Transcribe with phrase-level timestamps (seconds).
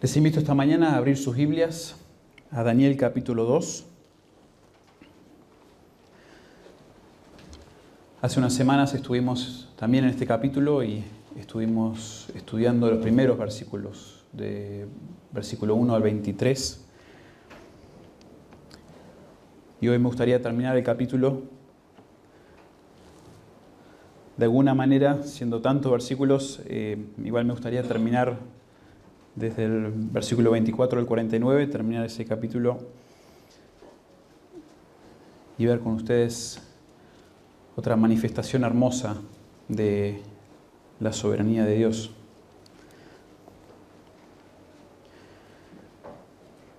[0.00, 1.94] Les invito esta mañana a abrir sus Biblias
[2.50, 3.84] a Daniel capítulo 2.
[8.22, 11.04] Hace unas semanas estuvimos también en este capítulo y
[11.38, 14.86] estuvimos estudiando los primeros versículos, de
[15.32, 16.82] versículo 1 al 23.
[19.82, 21.42] Y hoy me gustaría terminar el capítulo
[24.38, 28.38] de alguna manera, siendo tantos versículos, eh, igual me gustaría terminar
[29.40, 32.78] desde el versículo 24 al 49, terminar ese capítulo
[35.56, 36.60] y ver con ustedes
[37.74, 39.16] otra manifestación hermosa
[39.68, 40.20] de
[41.00, 42.10] la soberanía de Dios.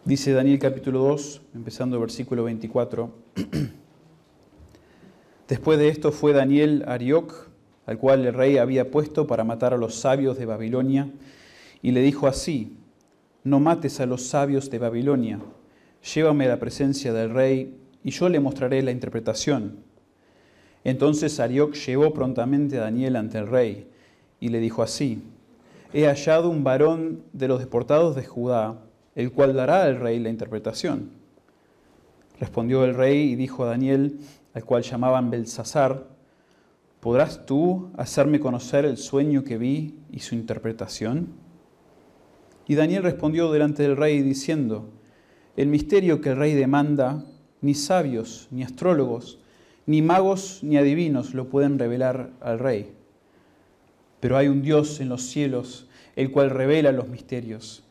[0.05, 3.11] Dice Daniel capítulo 2, empezando el versículo 24.
[5.47, 7.49] Después de esto fue Daniel Arioc,
[7.88, 11.09] al cual el rey había puesto para matar a los sabios de Babilonia,
[11.81, 12.77] y le dijo así,
[13.44, 15.39] no mates a los sabios de Babilonia,
[16.13, 19.78] llévame a la presencia del rey, y yo le mostraré la interpretación.
[20.83, 23.88] Entonces Arioc llevó prontamente a Daniel ante el rey,
[24.39, 25.22] y le dijo así,
[25.94, 28.80] he hallado un varón de los deportados de Judá,
[29.16, 31.11] el cual dará al rey la interpretación.
[32.39, 34.20] Respondió el rey y dijo a Daniel,
[34.53, 36.08] al cual llamaban Belsasar,
[37.00, 41.41] ¿podrás tú hacerme conocer el sueño que vi y su interpretación?
[42.72, 44.88] Y Daniel respondió delante del rey diciendo,
[45.58, 47.25] el misterio que el rey demanda,
[47.59, 49.39] ni sabios, ni astrólogos,
[49.86, 52.94] ni magos, ni adivinos lo pueden revelar al rey.
[54.22, 57.83] Pero hay un Dios en los cielos, el cual revela los misterios.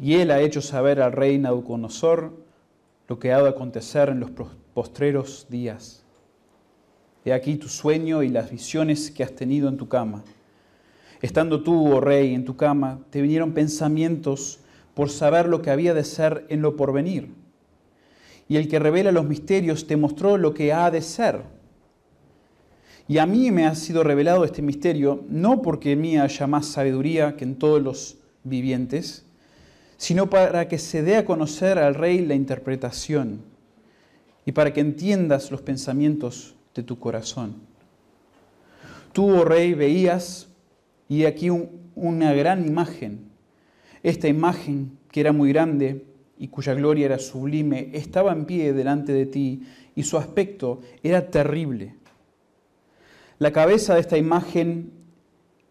[0.00, 2.32] Y él ha hecho saber al rey Nabucodonosor
[3.08, 4.30] lo que ha de acontecer en los
[4.74, 6.04] postreros días.
[7.24, 10.22] He aquí tu sueño y las visiones que has tenido en tu cama.
[11.22, 14.60] Estando tú, oh rey, en tu cama, te vinieron pensamientos
[14.94, 17.28] por saber lo que había de ser en lo porvenir.
[18.48, 21.42] Y el que revela los misterios te mostró lo que ha de ser.
[23.06, 26.66] Y a mí me ha sido revelado este misterio, no porque en mí haya más
[26.66, 29.24] sabiduría que en todos los vivientes,
[29.96, 33.42] sino para que se dé a conocer al rey la interpretación
[34.46, 37.56] y para que entiendas los pensamientos de tu corazón.
[39.12, 40.49] Tú, oh rey, veías
[41.10, 41.50] y aquí
[41.96, 43.32] una gran imagen.
[44.04, 46.06] Esta imagen, que era muy grande
[46.38, 49.64] y cuya gloria era sublime, estaba en pie delante de ti
[49.96, 51.96] y su aspecto era terrible.
[53.40, 54.92] La cabeza de esta imagen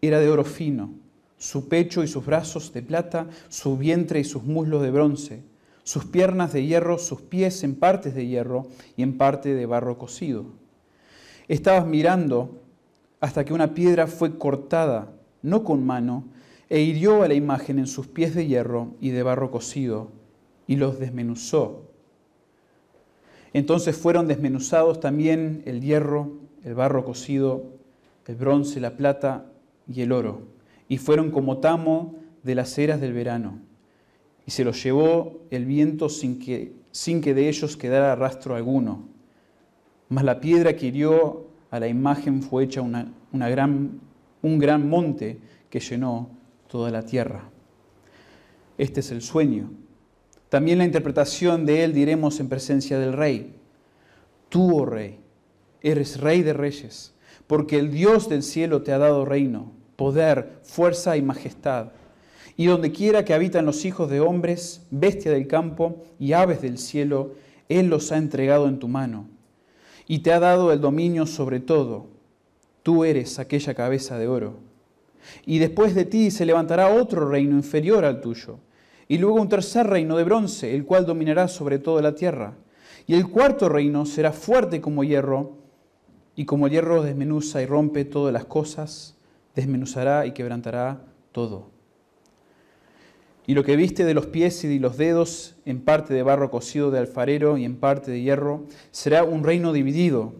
[0.02, 0.92] era de oro fino,
[1.38, 5.42] su pecho y sus brazos de plata, su vientre y sus muslos de bronce,
[5.84, 9.96] sus piernas de hierro, sus pies en partes de hierro y en parte de barro
[9.96, 10.44] cocido.
[11.48, 12.60] Estabas mirando
[13.20, 16.24] hasta que una piedra fue cortada no con mano,
[16.68, 20.08] e hirió a la imagen en sus pies de hierro y de barro cocido,
[20.66, 21.90] y los desmenuzó.
[23.52, 27.64] Entonces fueron desmenuzados también el hierro, el barro cocido,
[28.26, 29.50] el bronce, la plata
[29.92, 30.42] y el oro,
[30.88, 32.14] y fueron como tamo
[32.44, 33.58] de las eras del verano.
[34.46, 39.08] Y se los llevó el viento sin que, sin que de ellos quedara rastro alguno.
[40.08, 44.00] Mas la piedra que hirió a la imagen fue hecha una, una gran
[44.42, 46.30] un gran monte que llenó
[46.68, 47.50] toda la tierra.
[48.78, 49.70] Este es el sueño.
[50.48, 53.54] También la interpretación de él diremos en presencia del rey.
[54.48, 55.20] Tú, oh rey,
[55.80, 57.14] eres rey de reyes,
[57.46, 61.92] porque el Dios del cielo te ha dado reino, poder, fuerza y majestad.
[62.56, 66.78] Y donde quiera que habitan los hijos de hombres, bestia del campo y aves del
[66.78, 67.34] cielo,
[67.68, 69.28] Él los ha entregado en tu mano.
[70.06, 72.19] Y te ha dado el dominio sobre todo
[72.82, 74.58] Tú eres aquella cabeza de oro.
[75.46, 78.58] Y después de ti se levantará otro reino inferior al tuyo.
[79.08, 82.54] Y luego un tercer reino de bronce, el cual dominará sobre toda la tierra.
[83.06, 85.58] Y el cuarto reino será fuerte como hierro,
[86.36, 89.16] y como hierro desmenuza y rompe todas las cosas,
[89.54, 91.02] desmenuzará y quebrantará
[91.32, 91.70] todo.
[93.46, 96.50] Y lo que viste de los pies y de los dedos, en parte de barro
[96.50, 100.34] cocido de alfarero y en parte de hierro, será un reino dividido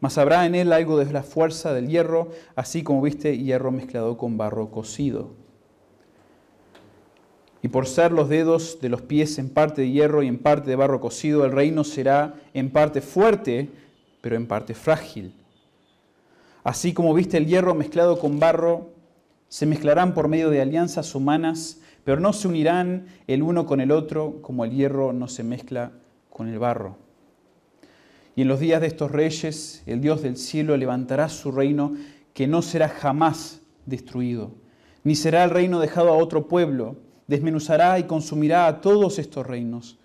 [0.00, 4.16] mas habrá en él algo de la fuerza del hierro, así como viste hierro mezclado
[4.16, 5.30] con barro cocido.
[7.62, 10.70] Y por ser los dedos de los pies en parte de hierro y en parte
[10.70, 13.68] de barro cocido, el reino será en parte fuerte,
[14.22, 15.34] pero en parte frágil.
[16.64, 18.92] Así como viste el hierro mezclado con barro,
[19.48, 23.90] se mezclarán por medio de alianzas humanas, pero no se unirán el uno con el
[23.90, 25.92] otro como el hierro no se mezcla
[26.30, 27.09] con el barro.
[28.36, 31.94] Y en los días de estos reyes, el Dios del cielo levantará su reino
[32.32, 34.52] que no será jamás destruido,
[35.04, 36.96] ni será el reino dejado a otro pueblo,
[37.26, 39.98] desmenuzará y consumirá a todos estos reinos,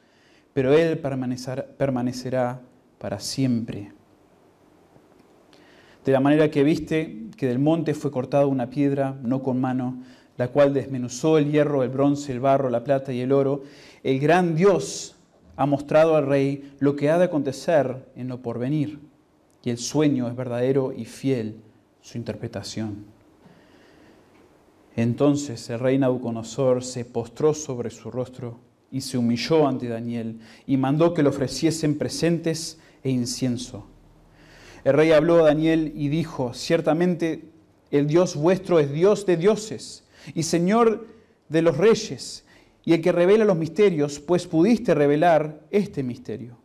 [0.54, 2.62] pero Él permanecerá,
[2.98, 3.92] para siempre.
[6.04, 10.04] De la manera que viste que del monte fue cortada una piedra, no con mano,
[10.38, 13.64] la cual desmenuzó el hierro, el bronce, el barro, la plata y el oro,
[14.04, 15.15] el gran Dios
[15.56, 19.00] ha mostrado al rey lo que ha de acontecer en lo porvenir,
[19.64, 21.56] y el sueño es verdadero y fiel
[22.02, 23.06] su interpretación.
[24.96, 28.60] Entonces el rey Nabucodonosor se postró sobre su rostro
[28.92, 33.86] y se humilló ante Daniel y mandó que le ofreciesen presentes e incienso.
[34.86, 37.50] El rey habló a Daniel y dijo, ciertamente
[37.92, 41.08] el Dios vuestro es Dios de dioses y Señor
[41.50, 42.45] de los reyes
[42.86, 46.58] y el que revela los misterios, pues pudiste revelar este misterio.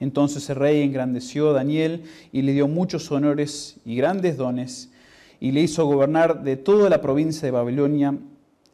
[0.00, 4.90] Entonces el rey engrandeció a Daniel y le dio muchos honores y grandes dones
[5.38, 8.16] y le hizo gobernar de toda la provincia de Babilonia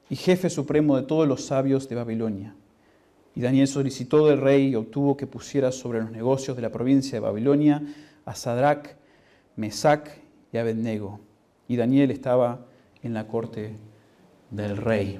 [0.08, 2.54] y jefe supremo de todos los sabios de Babilonia.
[3.34, 7.16] Y Daniel solicitó del rey y obtuvo que pusiera sobre los negocios de la provincia
[7.16, 7.82] de Babilonia
[8.24, 8.90] a Sadrach,
[9.56, 10.20] Mesac
[10.52, 11.18] y Abednego.
[11.66, 12.64] Y Daniel estaba
[13.02, 13.74] en la corte
[14.50, 15.18] del rey.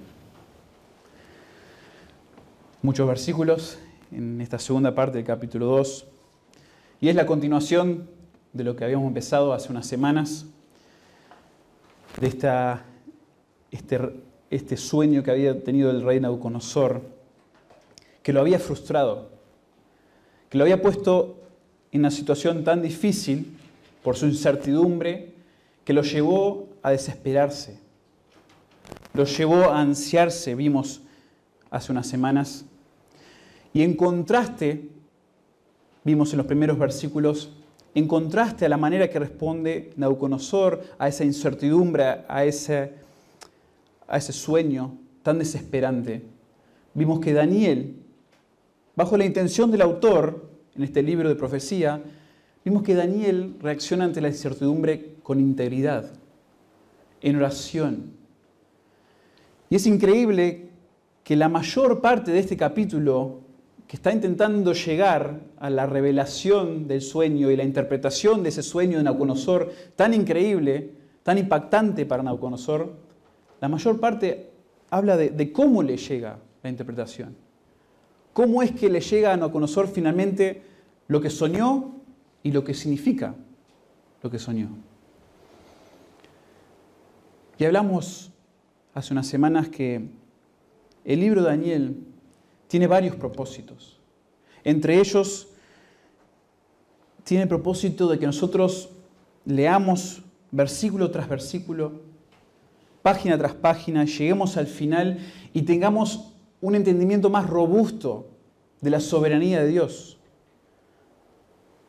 [2.84, 3.78] Muchos versículos
[4.12, 6.04] en esta segunda parte del capítulo 2.
[7.00, 8.06] Y es la continuación
[8.52, 10.44] de lo que habíamos empezado hace unas semanas
[12.20, 12.84] de esta,
[13.70, 13.98] este,
[14.50, 17.00] este sueño que había tenido el rey Nabucodonosor,
[18.22, 19.30] que lo había frustrado,
[20.50, 21.38] que lo había puesto
[21.90, 23.56] en una situación tan difícil
[24.02, 25.32] por su incertidumbre,
[25.86, 27.78] que lo llevó a desesperarse,
[29.14, 31.00] lo llevó a ansiarse, vimos
[31.70, 32.66] hace unas semanas,
[33.74, 34.88] y en contraste,
[36.04, 37.50] vimos en los primeros versículos,
[37.94, 42.92] en contraste a la manera que responde Nabucodonosor a esa incertidumbre, a ese,
[44.06, 46.22] a ese sueño tan desesperante,
[46.94, 47.96] vimos que Daniel,
[48.94, 52.00] bajo la intención del autor en este libro de profecía,
[52.64, 56.12] vimos que Daniel reacciona ante la incertidumbre con integridad,
[57.20, 58.12] en oración.
[59.68, 60.68] Y es increíble
[61.24, 63.43] que la mayor parte de este capítulo
[63.86, 68.98] que está intentando llegar a la revelación del sueño y la interpretación de ese sueño
[68.98, 70.90] de Nabucodonosor tan increíble,
[71.22, 72.94] tan impactante para Nabucodonosor,
[73.60, 74.50] la mayor parte
[74.90, 77.36] habla de, cómo le llega la interpretación.
[78.32, 80.62] Cómo es que le llega a Nabucodonosor finalmente
[81.08, 81.94] lo que soñó
[82.42, 83.34] y lo que significa
[84.22, 84.68] lo que soñó.
[87.58, 88.32] Y hablamos
[88.94, 90.08] hace unas semanas que
[91.04, 91.96] el libro de Daniel
[92.68, 94.00] tiene varios propósitos.
[94.64, 95.48] Entre ellos,
[97.24, 98.90] tiene el propósito de que nosotros
[99.44, 102.00] leamos versículo tras versículo,
[103.02, 105.18] página tras página, lleguemos al final
[105.52, 108.28] y tengamos un entendimiento más robusto
[108.80, 110.18] de la soberanía de Dios,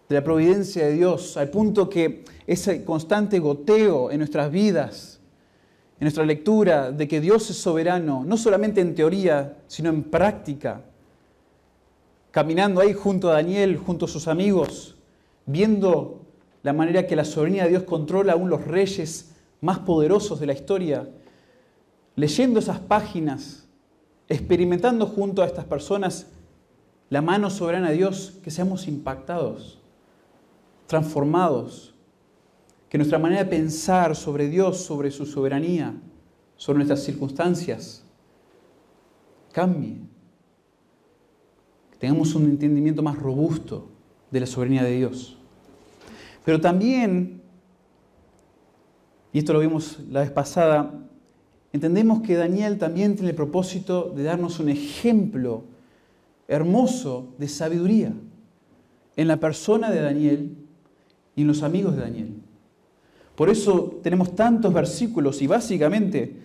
[0.09, 5.14] de la providencia de Dios, al punto que ese constante goteo en nuestras vidas,
[5.99, 10.81] en nuestra lectura de que Dios es soberano, no solamente en teoría, sino en práctica,
[12.31, 14.97] caminando ahí junto a Daniel, junto a sus amigos,
[15.45, 16.21] viendo
[16.63, 20.53] la manera que la soberanía de Dios controla aún los reyes más poderosos de la
[20.53, 21.09] historia,
[22.17, 23.65] leyendo esas páginas,
[24.27, 26.27] experimentando junto a estas personas
[27.09, 29.79] la mano soberana de Dios, que seamos impactados,
[30.87, 31.94] transformados,
[32.89, 35.93] que nuestra manera de pensar sobre Dios, sobre su soberanía,
[36.55, 38.03] sobre nuestras circunstancias,
[39.51, 39.97] cambie.
[41.91, 43.89] Que tengamos un entendimiento más robusto
[44.31, 45.37] de la soberanía de Dios.
[46.43, 47.41] Pero también,
[49.33, 50.93] y esto lo vimos la vez pasada,
[51.73, 55.63] entendemos que Daniel también tiene el propósito de darnos un ejemplo
[56.47, 58.13] hermoso de sabiduría
[59.15, 60.57] en la persona de Daniel
[61.35, 62.44] y en los amigos de Daniel.
[63.35, 66.37] Por eso tenemos tantos versículos y básicamente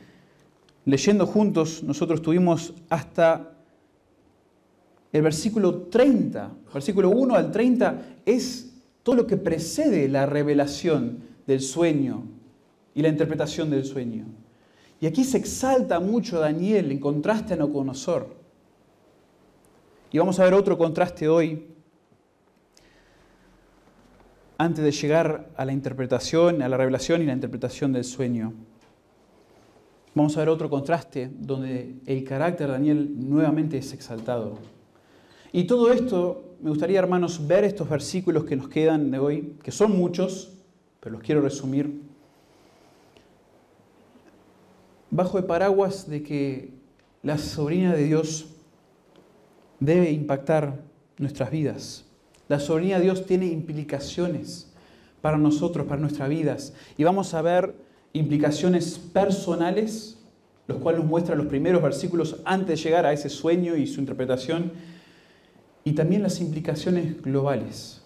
[0.84, 3.52] leyendo juntos nosotros tuvimos hasta
[5.12, 11.60] el versículo 30, versículo 1 al 30 es todo lo que precede la revelación del
[11.60, 12.24] sueño
[12.94, 14.26] y la interpretación del sueño.
[15.00, 18.36] Y aquí se exalta mucho Daniel en contraste a Nabucodonosor.
[20.12, 21.66] Y vamos a ver otro contraste hoy
[24.60, 28.52] antes de llegar a la interpretación, a la revelación y la interpretación del sueño.
[30.14, 34.58] Vamos a ver otro contraste donde el carácter de Daniel nuevamente es exaltado.
[35.50, 39.72] Y todo esto, me gustaría, hermanos, ver estos versículos que nos quedan de hoy, que
[39.72, 40.52] son muchos,
[41.00, 41.98] pero los quiero resumir,
[45.10, 46.74] bajo el paraguas de que
[47.22, 48.46] la soberanía de Dios
[49.78, 50.82] debe impactar
[51.16, 52.09] nuestras vidas.
[52.50, 54.72] La soberanía de Dios tiene implicaciones
[55.20, 56.74] para nosotros, para nuestras vidas.
[56.98, 57.76] Y vamos a ver
[58.12, 60.18] implicaciones personales,
[60.66, 64.00] los cuales nos muestran los primeros versículos antes de llegar a ese sueño y su
[64.00, 64.72] interpretación,
[65.84, 68.02] y también las implicaciones globales.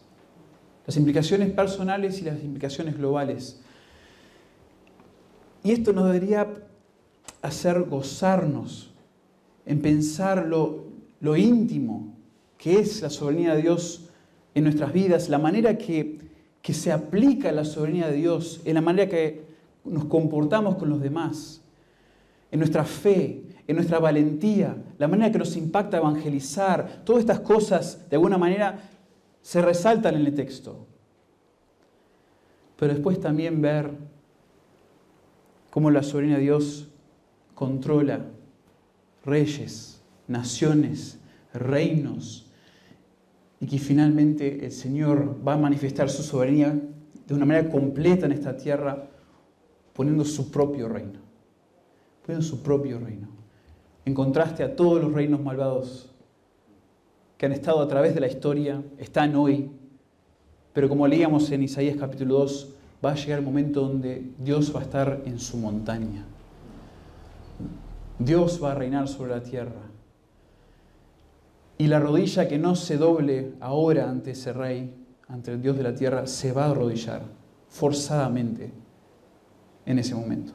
[0.86, 3.62] Las implicaciones personales y las implicaciones globales.
[5.62, 6.52] Y esto nos debería
[7.40, 8.92] hacer gozarnos
[9.64, 10.84] en pensar lo,
[11.20, 12.14] lo íntimo
[12.58, 14.10] que es la soberanía de Dios
[14.54, 16.18] en nuestras vidas, la manera que,
[16.62, 19.44] que se aplica la soberanía de Dios, en la manera que
[19.84, 21.62] nos comportamos con los demás,
[22.50, 28.08] en nuestra fe, en nuestra valentía, la manera que nos impacta evangelizar, todas estas cosas
[28.08, 28.90] de alguna manera
[29.42, 30.86] se resaltan en el texto.
[32.76, 33.90] Pero después también ver
[35.70, 36.88] cómo la soberanía de Dios
[37.54, 38.26] controla
[39.24, 41.18] reyes, naciones,
[41.52, 42.43] reinos,
[43.64, 46.78] y que finalmente el Señor va a manifestar su soberanía
[47.26, 49.08] de una manera completa en esta tierra,
[49.94, 51.20] poniendo su propio reino,
[52.26, 53.28] poniendo su propio reino,
[54.04, 56.12] en contraste a todos los reinos malvados
[57.38, 59.70] que han estado a través de la historia, están hoy,
[60.74, 64.80] pero como leíamos en Isaías capítulo 2, va a llegar el momento donde Dios va
[64.80, 66.26] a estar en su montaña.
[68.18, 69.93] Dios va a reinar sobre la tierra.
[71.84, 74.94] Y la rodilla que no se doble ahora ante ese rey,
[75.28, 77.20] ante el Dios de la tierra, se va a arrodillar
[77.68, 78.72] forzadamente
[79.84, 80.54] en ese momento.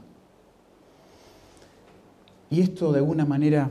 [2.49, 3.69] Y esto de alguna manera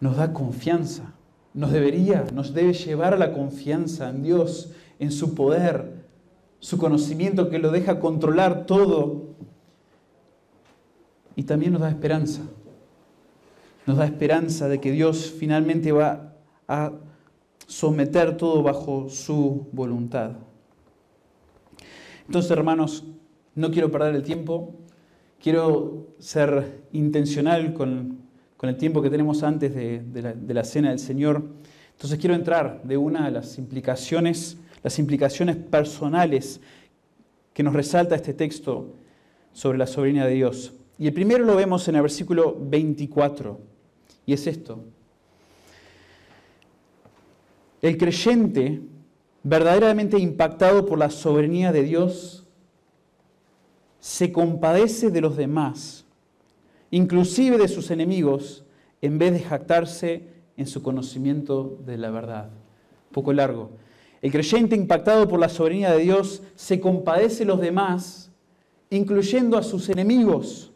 [0.00, 1.14] nos da confianza,
[1.54, 6.02] nos debería, nos debe llevar a la confianza en Dios, en su poder,
[6.58, 9.36] su conocimiento que lo deja controlar todo.
[11.36, 12.42] Y también nos da esperanza,
[13.86, 16.29] nos da esperanza de que Dios finalmente va
[16.70, 16.92] a
[17.66, 20.36] someter todo bajo su voluntad.
[22.26, 23.04] Entonces, hermanos,
[23.56, 24.76] no quiero perder el tiempo,
[25.42, 28.20] quiero ser intencional con,
[28.62, 31.42] el tiempo que tenemos antes de, la, de la cena del Señor.
[31.92, 36.60] Entonces quiero entrar de una de las implicaciones, las implicaciones personales
[37.52, 38.94] que nos resalta este texto
[39.52, 40.72] sobre la soberanía de Dios.
[41.00, 43.58] Y el primero lo vemos en el versículo 24,
[44.24, 44.84] y es esto.
[47.82, 48.82] El creyente,
[49.42, 52.46] verdaderamente impactado por la soberanía de Dios,
[53.98, 56.04] se compadece de los demás,
[56.90, 58.64] inclusive de sus enemigos,
[59.02, 62.50] en vez de jactarse en su conocimiento de la verdad.
[63.12, 63.70] Poco largo.
[64.22, 68.30] El creyente impactado por la soberanía de Dios se compadece de los demás,
[68.90, 70.72] incluyendo a sus enemigos,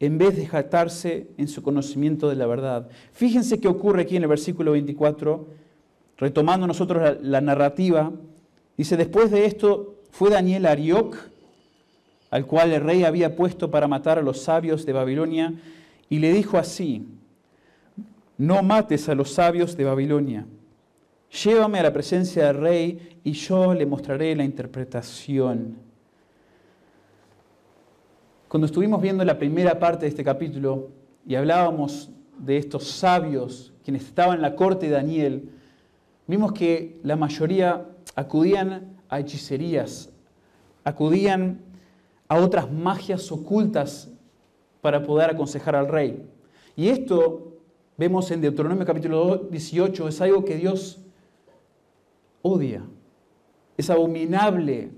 [0.00, 2.88] en vez de jactarse en su conocimiento de la verdad.
[3.12, 5.46] Fíjense qué ocurre aquí en el versículo 24,
[6.18, 8.12] retomando nosotros la, narrativa.
[8.76, 11.16] Dice, después de esto fue Daniel a Arioc,
[12.30, 15.54] al cual el rey había puesto para matar a los sabios de Babilonia,
[16.08, 17.06] y le dijo así,
[18.36, 20.46] no mates a los sabios de Babilonia,
[21.42, 25.76] llévame a la presencia del rey y yo le mostraré la interpretación.
[28.48, 30.90] Cuando estuvimos viendo la primera parte de este capítulo
[31.26, 35.48] y hablábamos de estos sabios quienes estaban en la corte de Daniel,
[36.26, 40.10] vimos que la mayoría acudían a hechicerías,
[40.84, 41.60] acudían
[42.28, 44.10] a otras magias ocultas
[44.80, 46.26] para poder aconsejar al rey.
[46.76, 47.54] Y esto
[47.96, 51.00] vemos en Deuteronomio capítulo 18, es algo que Dios
[52.42, 52.82] odia.
[53.76, 54.90] Es abominable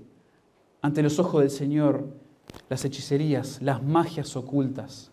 [0.81, 2.07] ante los ojos del Señor
[2.69, 5.11] las hechicerías, las magias ocultas.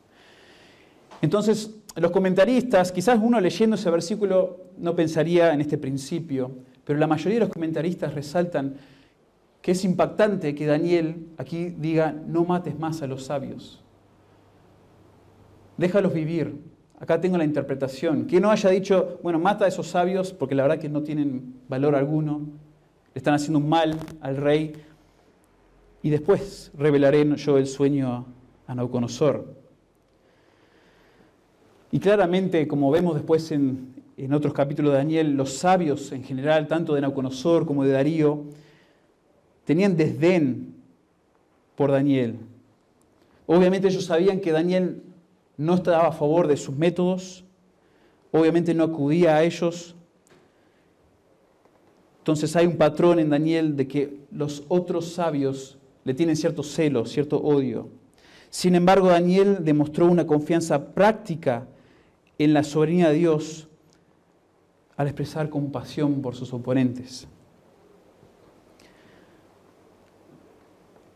[1.21, 6.51] Entonces, los comentaristas, quizás uno leyendo ese versículo no pensaría en este principio,
[6.85, 8.77] pero la mayoría de los comentaristas resaltan
[9.63, 13.83] que es impactante que Daniel aquí diga, no mates más a los sabios.
[15.79, 16.61] Déjalos vivir.
[17.01, 18.27] Acá tengo la interpretación.
[18.27, 21.55] Que no haya dicho, bueno, mata a esos sabios porque la verdad que no tienen
[21.69, 22.41] valor alguno,
[23.15, 24.75] le están haciendo un mal al rey.
[26.03, 28.27] Y después revelaré yo el sueño
[28.67, 29.64] a Nauconosor.
[31.95, 36.67] Y claramente, como vemos después en, en otros capítulos de Daniel, los sabios en general,
[36.67, 38.47] tanto de Nauconosor como de Darío,
[39.65, 40.75] tenían desdén
[41.77, 42.41] por Daniel.
[43.47, 45.05] Obviamente ellos sabían que Daniel
[45.57, 47.45] no estaba a favor de sus métodos,
[48.33, 49.95] obviamente no acudía a ellos.
[52.19, 57.07] Entonces hay un patrón en Daniel de que los otros sabios le tienen cierto celo,
[57.07, 57.89] cierto odio.
[58.51, 61.69] Sin embargo, Daniel demostró una confianza práctica
[62.39, 63.69] en la soberanía de Dios
[64.97, 67.27] al expresar compasión por sus oponentes.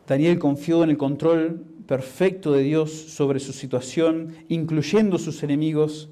[0.07, 6.09] Daniel confió en el control perfecto de Dios sobre su situación, incluyendo sus enemigos,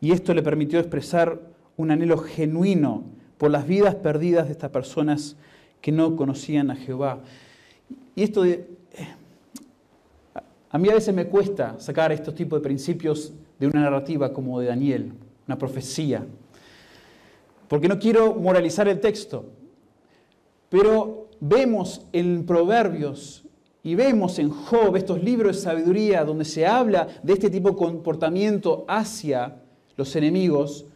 [0.00, 1.40] y esto le permitió expresar
[1.76, 3.04] un anhelo genuino
[3.38, 5.36] por las vidas perdidas de estas personas
[5.80, 7.20] que no conocían a Jehová.
[8.14, 8.66] Y esto de,
[10.70, 14.60] a mí a veces me cuesta sacar estos tipos de principios de una narrativa como
[14.60, 15.12] de Daniel,
[15.46, 16.24] una profecía,
[17.68, 19.46] porque no quiero moralizar el texto,
[20.68, 23.44] pero vemos en Proverbios
[23.82, 27.76] y vemos en Job estos libros de sabiduría donde se habla de este tipo de
[27.76, 29.56] comportamiento hacia
[29.96, 30.86] los enemigos,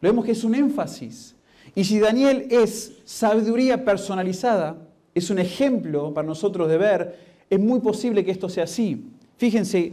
[0.00, 1.34] vemos que es un énfasis.
[1.74, 4.76] Y si Daniel es sabiduría personalizada,
[5.14, 7.18] es un ejemplo para nosotros de ver,
[7.50, 9.04] es muy posible que esto sea así.
[9.36, 9.92] Fíjense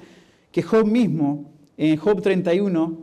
[0.51, 1.51] que Job mismo,
[1.88, 2.98] en Job 31,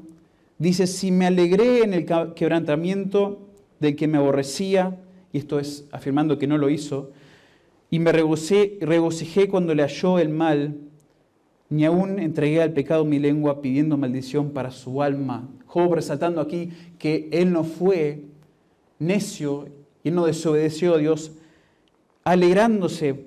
[0.59, 2.05] dice, si me alegré en el
[2.35, 3.39] quebrantamiento
[3.81, 5.01] del que me aborrecía,
[5.33, 7.11] y esto es afirmando que no lo hizo,
[7.91, 10.77] y me regocijé, cuando le halló el mal,
[11.71, 15.49] ni aún entregué al pecado mi lengua pidiendo maldición para su alma.
[15.65, 18.25] Job resaltando aquí que él no fue
[18.99, 19.69] necio
[20.05, 21.33] y no desobedeció a Dios,
[22.25, 23.25] alegrándose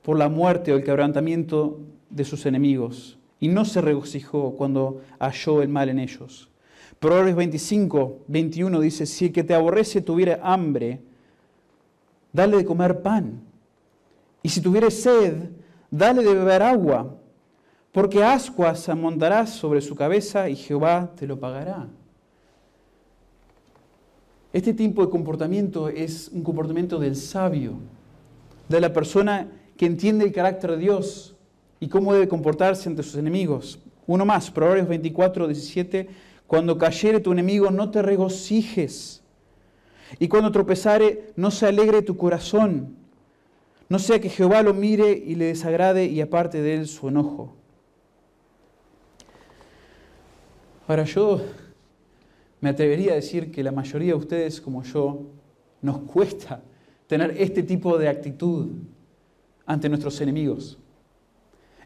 [0.00, 5.62] por la muerte o el quebrantamiento de sus enemigos y no se regocijó cuando halló
[5.62, 6.48] el mal en ellos.
[6.98, 11.00] Proverbios 25, 21 dice, si el que te aborrece tuviera hambre,
[12.32, 13.42] dale de comer pan.
[14.42, 15.50] Y si tuviere sed,
[15.90, 17.14] dale de beber agua,
[17.92, 21.86] porque ascuas amontarás sobre su cabeza y Jehová te lo pagará.
[24.52, 27.74] Este tipo de comportamiento es un comportamiento del sabio,
[28.70, 31.35] de la persona que entiende el carácter de Dios
[31.80, 33.78] y cómo debe comportarse ante sus enemigos.
[34.06, 36.08] Uno más, Proverbios 24, 17,
[36.46, 39.22] cuando cayere tu enemigo no te regocijes,
[40.18, 42.96] y cuando tropezare no se alegre tu corazón,
[43.88, 47.54] no sea que Jehová lo mire y le desagrade y aparte de él su enojo.
[50.88, 51.40] Ahora yo
[52.60, 55.22] me atrevería a decir que la mayoría de ustedes como yo
[55.82, 56.62] nos cuesta
[57.06, 58.70] tener este tipo de actitud
[59.66, 60.78] ante nuestros enemigos.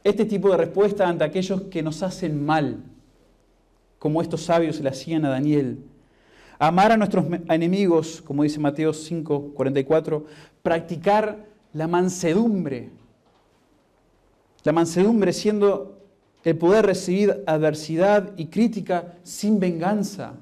[0.03, 2.83] Este tipo de respuesta ante aquellos que nos hacen mal,
[3.99, 5.79] como estos sabios le hacían a Daniel.
[6.59, 10.25] Amar a nuestros enemigos, como dice Mateo 5, 44,
[10.63, 12.91] practicar la mansedumbre.
[14.65, 15.99] La mansedumbre siendo
[16.45, 20.35] el poder recibir adversidad y crítica sin venganza.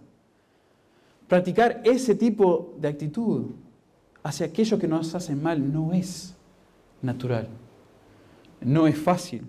[1.26, 3.46] Practicar ese tipo de actitud
[4.22, 6.34] hacia aquellos que nos hacen mal no es
[7.02, 7.48] natural.
[8.60, 9.46] No es fácil.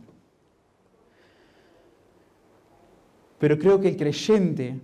[3.39, 4.79] Pero creo que el creyente,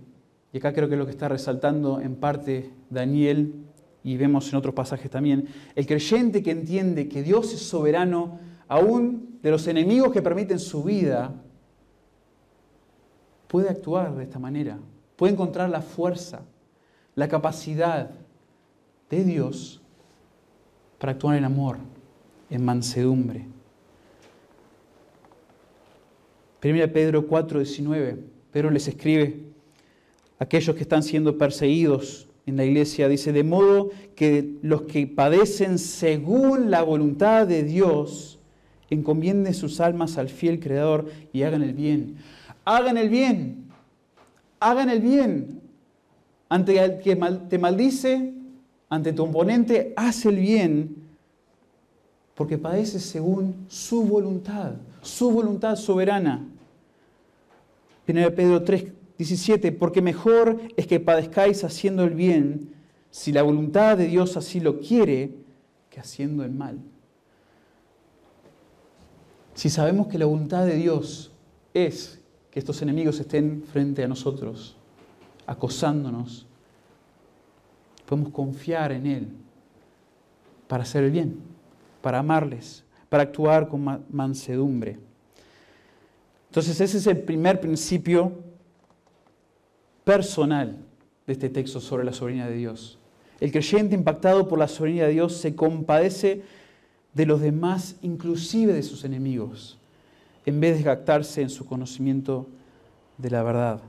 [0.52, 3.54] y acá creo que es lo que está resaltando en parte Daniel
[4.02, 9.38] y vemos en otros pasajes también, el creyente que entiende que Dios es soberano aún
[9.42, 11.34] de los enemigos que permiten su vida,
[13.48, 14.78] puede actuar de esta manera,
[15.16, 16.40] puede encontrar la fuerza,
[17.14, 18.10] la capacidad
[19.10, 19.82] de Dios
[20.98, 21.78] para actuar en amor
[22.50, 23.46] en mansedumbre.
[26.70, 28.18] 1 Pedro 4, 19,
[28.50, 29.44] Pedro les escribe
[30.38, 35.06] a aquellos que están siendo perseguidos en la iglesia, dice, de modo que los que
[35.06, 38.38] padecen según la voluntad de Dios,
[38.88, 42.16] encomienden sus almas al fiel Creador y hagan el bien.
[42.64, 43.64] Hagan el bien,
[44.60, 45.60] hagan el bien.
[46.48, 47.16] Ante el que
[47.48, 48.32] te maldice,
[48.88, 51.06] ante tu oponente, haz el bien
[52.36, 56.46] porque padece según su voluntad, su voluntad soberana.
[58.08, 62.74] 1 Pedro 3, 17, porque mejor es que padezcáis haciendo el bien,
[63.10, 65.32] si la voluntad de Dios así lo quiere,
[65.90, 66.78] que haciendo el mal.
[69.54, 71.32] Si sabemos que la voluntad de Dios
[71.72, 74.76] es que estos enemigos estén frente a nosotros,
[75.46, 76.46] acosándonos,
[78.06, 79.28] podemos confiar en Él
[80.68, 81.56] para hacer el bien
[82.06, 84.96] para amarles, para actuar con mansedumbre.
[86.56, 88.32] Entonces ese es el primer principio
[90.04, 90.78] personal
[91.26, 92.98] de este texto sobre la soberanía de Dios.
[93.40, 96.44] El creyente impactado por la soberanía de Dios se compadece
[97.12, 99.76] de los demás, inclusive de sus enemigos,
[100.46, 102.46] en vez de jactarse en su conocimiento
[103.18, 103.82] de la verdad.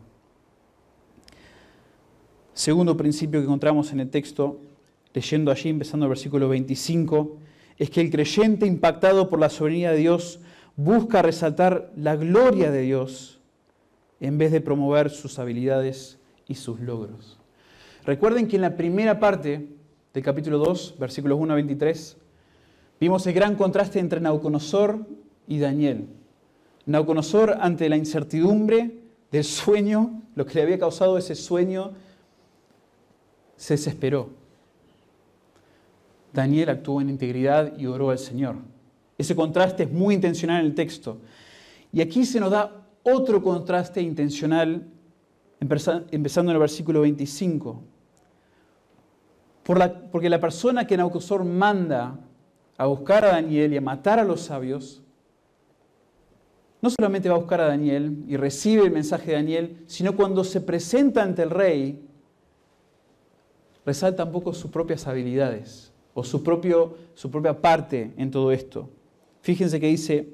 [2.53, 4.59] Segundo principio que encontramos en el texto,
[5.13, 7.37] leyendo allí, empezando el versículo 25,
[7.77, 10.41] es que el creyente impactado por la soberanía de Dios
[10.77, 13.39] busca resaltar la gloria de Dios
[14.21, 17.37] en vez de promover sus habilidades y sus logros.
[18.05, 19.67] Recuerden que en la primera parte
[20.13, 22.17] del capítulo 2, versículos 1 a 23,
[22.99, 25.05] vimos el gran contraste entre Nauconosor
[25.47, 26.07] y Daniel.
[26.85, 28.99] Nauconosor ante la incertidumbre
[29.31, 31.91] del sueño, lo que le había causado ese sueño,
[33.57, 34.29] se desesperó.
[36.31, 38.57] Daniel actuó en integridad y oró al Señor.
[39.17, 41.19] Ese contraste es muy intencional en el texto.
[41.91, 44.85] Y aquí se nos da otro contraste intencional,
[45.59, 47.83] empezando en el versículo 25.
[50.11, 52.19] porque la persona que Naucosor manda
[52.77, 55.03] a buscar a Daniel y a matar a los sabios,
[56.81, 60.43] no solamente va a buscar a Daniel y recibe el mensaje de Daniel, sino cuando
[60.43, 62.07] se presenta ante el rey,
[63.85, 66.37] resalta un poco sus propias habilidades o su,
[67.15, 68.89] su propia parte en todo esto.
[69.41, 70.29] Fíjense que dice,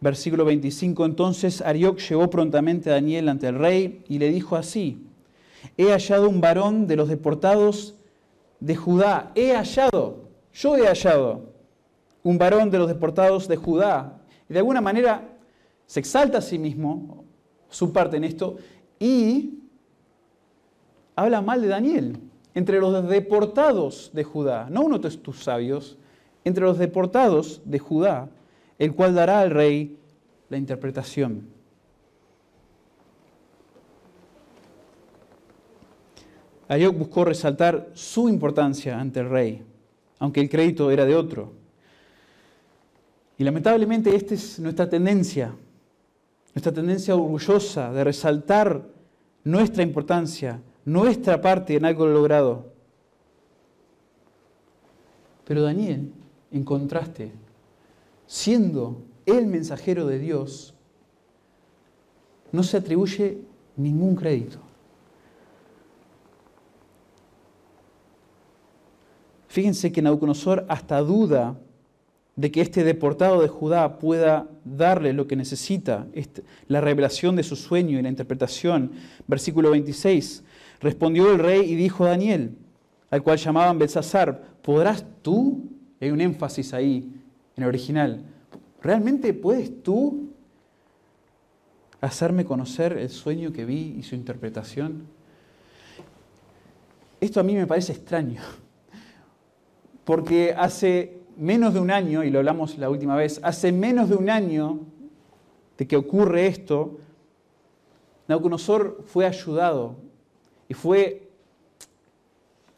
[0.00, 5.06] versículo 25, entonces Arioc llevó prontamente a Daniel ante el rey y le dijo así,
[5.76, 7.94] he hallado un varón de los deportados
[8.60, 11.56] de Judá, he hallado, yo he hallado
[12.26, 14.18] un varón de los deportados de Judá.
[14.50, 15.28] Y de alguna manera
[15.86, 17.24] se exalta a sí mismo,
[17.68, 18.56] su parte en esto,
[18.98, 19.60] y
[21.14, 22.18] habla mal de Daniel,
[22.52, 25.98] entre los deportados de Judá, no uno de tus sabios,
[26.46, 28.30] entre los deportados de Judá,
[28.78, 29.98] el cual dará al rey
[30.48, 31.48] la interpretación.
[36.68, 39.64] Ayok buscó resaltar su importancia ante el rey,
[40.20, 41.52] aunque el crédito era de otro.
[43.38, 45.52] Y lamentablemente esta es nuestra tendencia,
[46.54, 48.86] nuestra tendencia orgullosa de resaltar
[49.42, 52.66] nuestra importancia, nuestra parte en algo logrado.
[55.44, 56.12] Pero Daniel,
[56.50, 57.32] en contraste,
[58.26, 60.74] siendo el mensajero de Dios,
[62.52, 63.38] no se atribuye
[63.76, 64.58] ningún crédito.
[69.48, 71.56] Fíjense que Nabucodonosor hasta duda
[72.36, 77.42] de que este deportado de Judá pueda darle lo que necesita, este, la revelación de
[77.42, 78.92] su sueño y la interpretación.
[79.26, 80.44] Versículo 26.
[80.80, 82.54] Respondió el rey y dijo a Daniel,
[83.10, 85.64] al cual llamaban Belsasar, ¿podrás tú?
[86.00, 87.12] Hay un énfasis ahí
[87.56, 88.24] en el original.
[88.82, 90.30] ¿Realmente puedes tú
[92.00, 95.06] hacerme conocer el sueño que vi y su interpretación?
[97.20, 98.42] Esto a mí me parece extraño,
[100.04, 104.16] porque hace menos de un año, y lo hablamos la última vez, hace menos de
[104.16, 104.80] un año
[105.78, 106.98] de que ocurre esto,
[108.28, 109.96] Nabucodonosor fue ayudado
[110.68, 111.25] y fue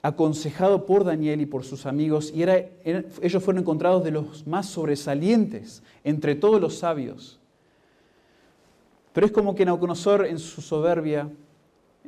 [0.08, 5.82] aconsejado por Daniel y por sus amigos, y ellos fueron encontrados de los más sobresalientes
[6.04, 7.38] entre todos los sabios.
[9.12, 11.28] Pero es como que Nabucodonosor en su soberbia,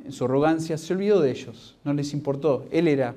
[0.03, 2.65] en su arrogancia, se olvidó de ellos, no les importó.
[2.71, 3.15] Él era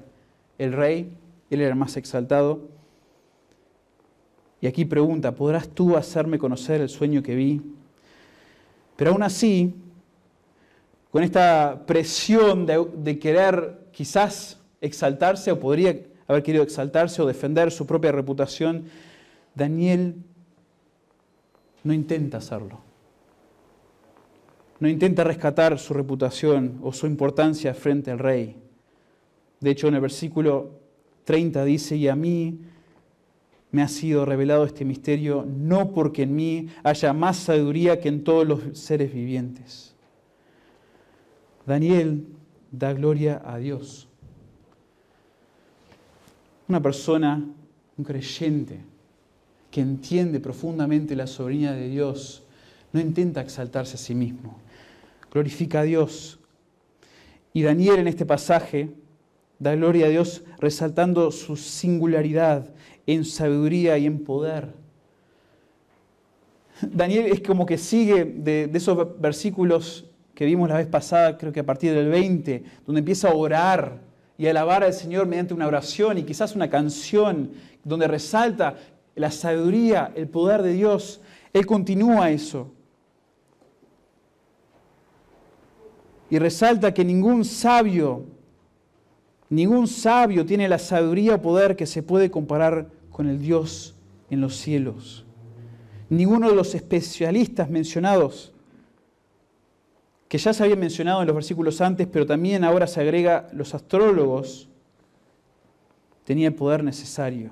[0.59, 1.13] el rey,
[1.51, 2.61] él era el más exaltado.
[4.61, 7.63] Y aquí pregunta, ¿podrás tú hacerme conocer el sueño que vi?
[8.97, 9.75] Pero aún así,
[11.11, 17.87] con esta presión de, querer quizás exaltarse o podría haber querido exaltarse o defender su
[17.87, 18.85] propia reputación,
[19.55, 20.17] Daniel
[21.83, 22.81] no intenta hacerlo.
[24.81, 28.57] No intenta rescatar su reputación o su importancia frente al rey.
[29.61, 30.81] De hecho, en el versículo
[31.25, 32.61] 30 dice, y a mí
[33.71, 38.25] me ha sido revelado este misterio, no porque en mí haya más sabiduría que en
[38.25, 39.95] todos los seres vivientes
[41.67, 42.27] Daniel
[42.71, 44.04] da gloria a Dios.
[46.69, 47.45] Una persona,
[47.97, 48.81] un creyente,
[49.71, 52.43] que entiende profundamente la soberanía de Dios,
[52.93, 54.57] no intenta exaltarse a sí mismo,
[55.33, 56.39] glorifica a Dios.
[57.53, 58.95] Y Daniel en este pasaje
[59.59, 62.73] da gloria a Dios resaltando su singularidad
[63.07, 64.73] en sabiduría y en poder.
[66.81, 71.53] Daniel es como que sigue de, de esos versículos que vimos la vez pasada, creo
[71.53, 74.01] que a partir del 20, donde empieza a orar
[74.37, 77.53] y alabar al Señor mediante una oración y quizás una canción
[77.85, 78.77] donde resalta
[79.15, 81.21] la sabiduría, el poder de Dios.
[81.53, 82.73] Él continúa eso.
[86.31, 88.25] Y resalta que ningún sabio,
[89.51, 93.95] ningún sabio tiene la sabiduría o poder que se puede comparar con el Dios
[94.31, 95.25] en los cielos.
[96.09, 98.54] Ninguno de los especialistas mencionados
[100.29, 103.75] que ya se había mencionado en los versículos antes, pero también ahora se agrega los
[103.75, 104.69] astrólogos,
[106.25, 107.51] tenía el poder necesario.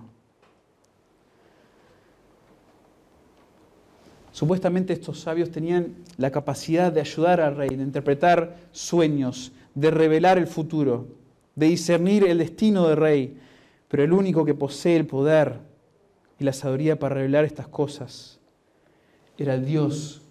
[4.33, 10.39] Supuestamente estos sabios tenían la capacidad de ayudar al rey, de interpretar sueños, de revelar
[10.39, 11.07] el futuro,
[11.55, 13.39] de discernir el destino del rey.
[13.89, 15.61] Pero el único que posee el poder
[16.39, 18.41] y la sabiduría para revelar estas cosas
[19.37, 20.23] era el Dios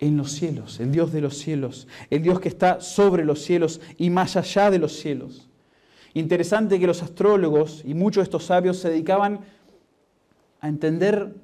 [0.00, 3.80] en los cielos, el Dios de los cielos, el Dios que está sobre los cielos
[3.98, 5.48] y más allá de los cielos.
[6.14, 9.40] Interesante que los astrólogos y muchos de estos sabios se dedicaban
[10.60, 11.34] a entender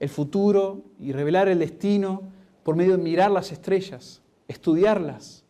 [0.00, 2.22] el futuro y revelar el destino
[2.64, 5.44] por medio de mirar las estrellas, estudiarlas.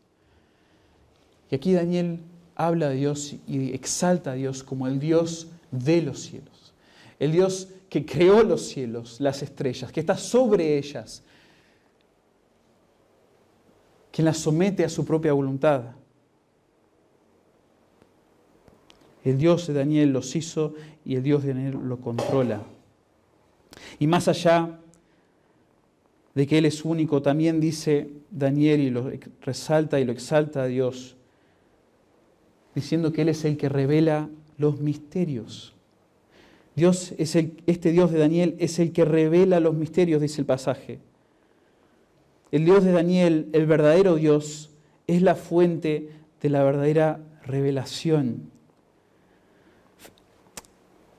[1.50, 2.20] Y aquí Daniel
[2.54, 6.74] habla de Dios y exalta a Dios como el Dios de los cielos,
[7.18, 11.22] el Dios que creó los cielos, las estrellas, que está sobre ellas,
[14.20, 15.82] quien las somete a su propia voluntad.
[19.24, 20.74] El Dios de Daniel los hizo
[21.06, 22.62] y el Dios de Daniel lo controla.
[23.98, 24.78] Y más allá
[26.34, 30.66] de que Él es único, también dice Daniel y lo resalta y lo exalta a
[30.66, 31.16] Dios,
[32.74, 34.28] diciendo que Él es el que revela
[34.58, 35.72] los misterios.
[36.76, 40.46] Dios es el, este Dios de Daniel es el que revela los misterios, dice el
[40.46, 40.98] pasaje.
[42.52, 44.70] El Dios de Daniel, el verdadero Dios,
[45.06, 46.10] es la fuente
[46.40, 48.50] de la verdadera revelación.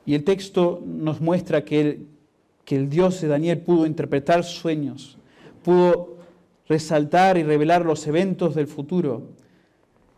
[0.05, 2.05] Y el texto nos muestra que
[2.67, 5.17] el, Dios de Daniel pudo interpretar sueños,
[5.63, 6.17] pudo
[6.67, 9.23] resaltar y revelar los eventos del futuro.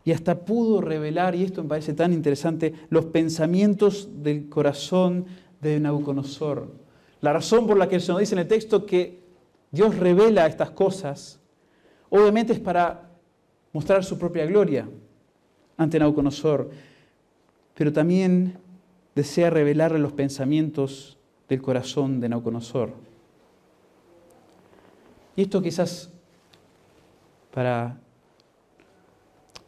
[0.05, 5.25] Y hasta pudo revelar, y esto me parece tan interesante, los pensamientos del corazón
[5.61, 6.71] de Nabucodonosor.
[7.21, 9.22] La razón por la que se nos dice en el texto que
[9.73, 11.39] Dios revela estas cosas,
[12.11, 13.09] obviamente es para
[13.73, 14.87] mostrar su propia gloria
[15.75, 16.69] ante Nabucodonosor,
[17.73, 18.59] pero también
[19.15, 21.17] desea revelarle los pensamientos
[21.49, 22.91] del corazón de Nauconosor.
[25.35, 26.11] Y esto quizás
[27.51, 27.97] para,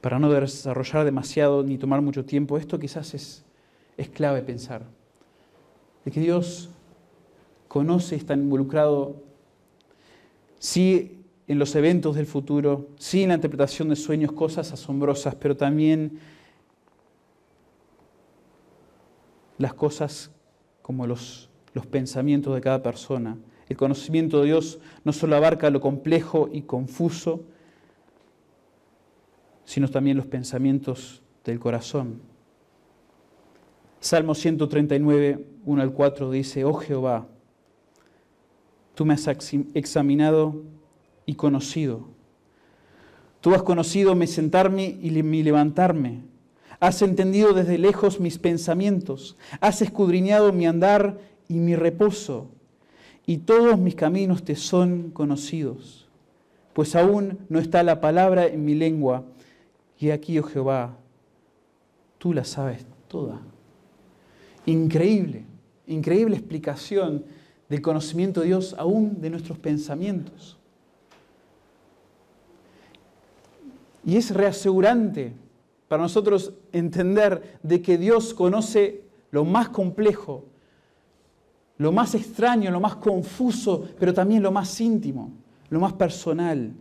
[0.01, 3.43] para no desarrollar demasiado ni tomar mucho tiempo, esto quizás es,
[3.97, 4.83] es clave pensar.
[6.03, 6.69] De que Dios
[7.67, 9.15] conoce y está involucrado,
[10.59, 15.55] sí en los eventos del futuro, sí en la interpretación de sueños, cosas asombrosas, pero
[15.55, 16.19] también
[19.57, 20.31] las cosas
[20.81, 23.37] como los los pensamientos de cada persona.
[23.67, 27.43] El conocimiento de Dios no solo abarca lo complejo y confuso,
[29.65, 32.21] sino también los pensamientos del corazón.
[33.99, 37.27] Salmo 139, 1 al 4 dice, oh Jehová,
[38.95, 39.27] tú me has
[39.73, 40.63] examinado
[41.25, 42.07] y conocido.
[43.41, 46.23] Tú has conocido mi sentarme y mi levantarme.
[46.79, 49.37] Has entendido desde lejos mis pensamientos.
[49.61, 52.49] Has escudriñado mi andar y mi reposo,
[53.25, 56.07] y todos mis caminos te son conocidos,
[56.73, 59.23] pues aún no está la palabra en mi lengua,
[59.99, 60.97] y aquí, oh Jehová,
[62.17, 63.41] tú la sabes toda.
[64.65, 65.45] Increíble,
[65.87, 67.25] increíble explicación
[67.69, 70.57] del conocimiento de Dios, aún de nuestros pensamientos.
[74.05, 75.33] Y es reasegurante
[75.87, 80.45] para nosotros entender de que Dios conoce lo más complejo,
[81.77, 85.31] lo más extraño, lo más confuso, pero también lo más íntimo,
[85.69, 86.71] lo más personal.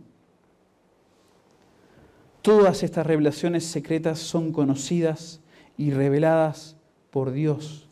[2.41, 5.41] Todas estas revelaciones secretas son conocidas
[5.77, 6.77] y reveladas
[7.09, 7.84] por Dios.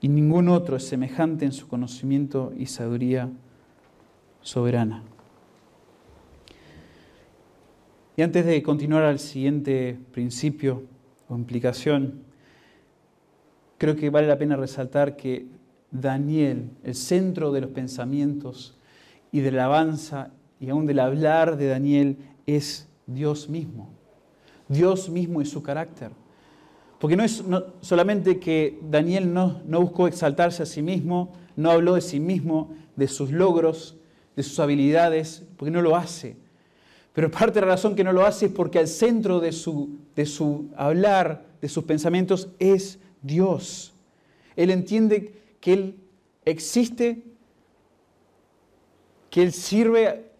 [0.00, 3.30] Y ningún otro es semejante en su conocimiento y sabiduría
[4.40, 5.02] soberana.
[8.16, 10.82] Y antes de continuar al siguiente principio
[11.28, 12.22] o implicación,
[13.78, 15.46] creo que vale la pena resaltar que
[15.90, 18.76] Daniel, el centro de los pensamientos
[19.32, 23.90] y de la alabanza y aún del hablar de Daniel es Dios mismo.
[24.68, 26.10] Dios mismo y su carácter.
[26.98, 27.44] Porque no es
[27.80, 32.74] solamente que Daniel no, no buscó exaltarse a sí mismo, no habló de sí mismo,
[32.96, 33.96] de sus logros,
[34.34, 36.36] de sus habilidades, porque no lo hace.
[37.12, 39.98] Pero parte de la razón que no lo hace es porque al centro de su,
[40.14, 43.92] de su hablar, de sus pensamientos, es Dios.
[44.54, 45.96] Él entiende que Él
[46.44, 47.24] existe,
[49.30, 50.30] que Él sirve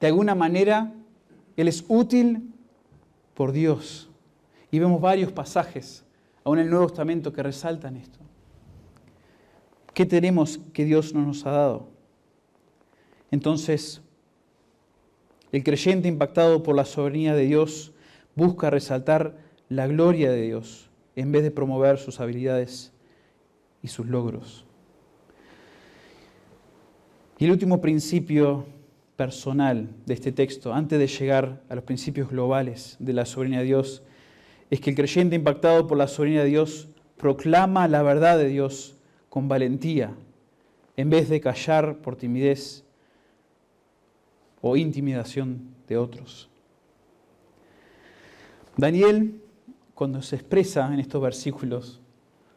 [0.00, 0.92] de alguna manera,
[1.56, 2.52] Él es útil
[3.34, 4.05] por Dios.
[4.76, 6.04] Y vemos varios pasajes,
[6.44, 8.18] aún en el Nuevo Testamento, que resaltan esto.
[9.94, 11.88] ¿Qué tenemos que Dios no nos ha dado?
[13.30, 14.02] Entonces,
[15.50, 17.94] el creyente impactado por la soberanía de Dios
[18.34, 19.38] busca resaltar
[19.70, 22.92] la gloria de Dios en vez de promover sus habilidades
[23.82, 24.66] y sus logros.
[27.38, 28.66] Y el último principio
[29.16, 33.64] personal de este texto, antes de llegar a los principios globales de la soberanía de
[33.64, 34.02] Dios,
[34.70, 38.96] es que el creyente impactado por la soberanía de Dios proclama la verdad de Dios
[39.28, 40.14] con valentía,
[40.96, 42.84] en vez de callar por timidez
[44.60, 46.48] o intimidación de otros.
[48.76, 49.40] Daniel,
[49.94, 52.00] cuando se expresa en estos versículos,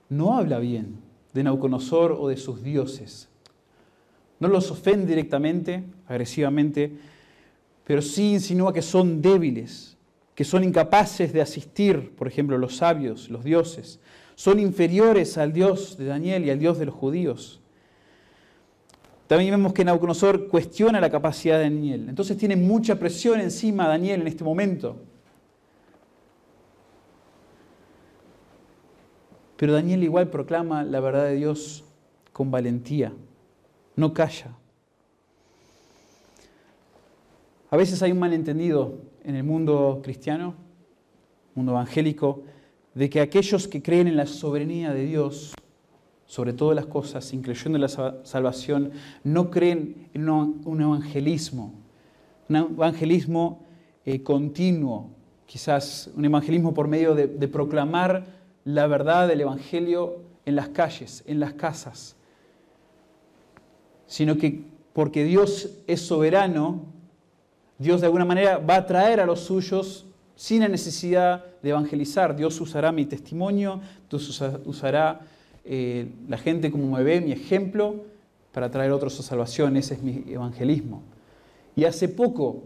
[0.09, 0.99] no habla bien
[1.33, 3.29] de Nauconosor o de sus dioses.
[4.39, 6.91] No los ofende directamente, agresivamente,
[7.85, 9.97] pero sí insinúa que son débiles,
[10.39, 13.99] que son incapaces de asistir, por ejemplo, los sabios, los dioses.
[14.35, 17.59] Son inferiores al Dios de Daniel y al Dios de los judíos.
[19.27, 22.07] También vemos que Nauconosor cuestiona la capacidad de Daniel.
[22.07, 25.01] Entonces tiene mucha presión encima de Daniel en este momento.
[29.57, 31.83] Pero Daniel igual proclama la verdad de Dios
[32.31, 33.11] con valentía,
[33.97, 34.55] no calla.
[37.71, 40.55] A veces hay un malentendido en el mundo cristiano,
[41.53, 42.41] mundo evangélico,
[42.95, 45.53] de que aquellos que creen en la soberanía de Dios
[46.25, 47.89] sobre todas las cosas, incluyendo la
[48.23, 48.91] salvación,
[49.23, 51.75] no creen en un evangelismo,
[52.49, 53.67] un evangelismo
[54.03, 55.11] eh, continuo,
[55.45, 58.25] quizás un evangelismo por medio de proclamar
[58.65, 62.15] la verdad del Evangelio en las calles, en las casas,
[64.07, 64.63] sino que
[64.93, 66.81] porque Dios es soberano,
[67.79, 72.35] Dios de alguna manera va a traer a los suyos sin la necesidad de evangelizar.
[72.35, 75.21] Dios usará mi testimonio, Dios usará
[75.63, 78.03] eh, la gente como me ve, mi ejemplo,
[78.51, 79.77] para traer otros a salvación.
[79.77, 81.03] Ese es mi evangelismo.
[81.75, 82.63] Y hace poco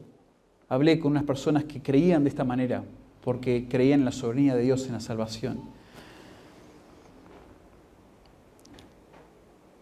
[0.67, 2.83] hablé con unas personas que creían de esta manera,
[3.23, 5.61] porque creían en la soberanía de Dios en la salvación.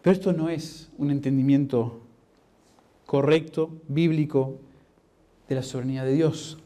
[0.02, 2.02] Pero esto no es un entendimiento
[3.06, 4.60] correcto, bíblico,
[5.52, 6.58] de la soberanía de Dios.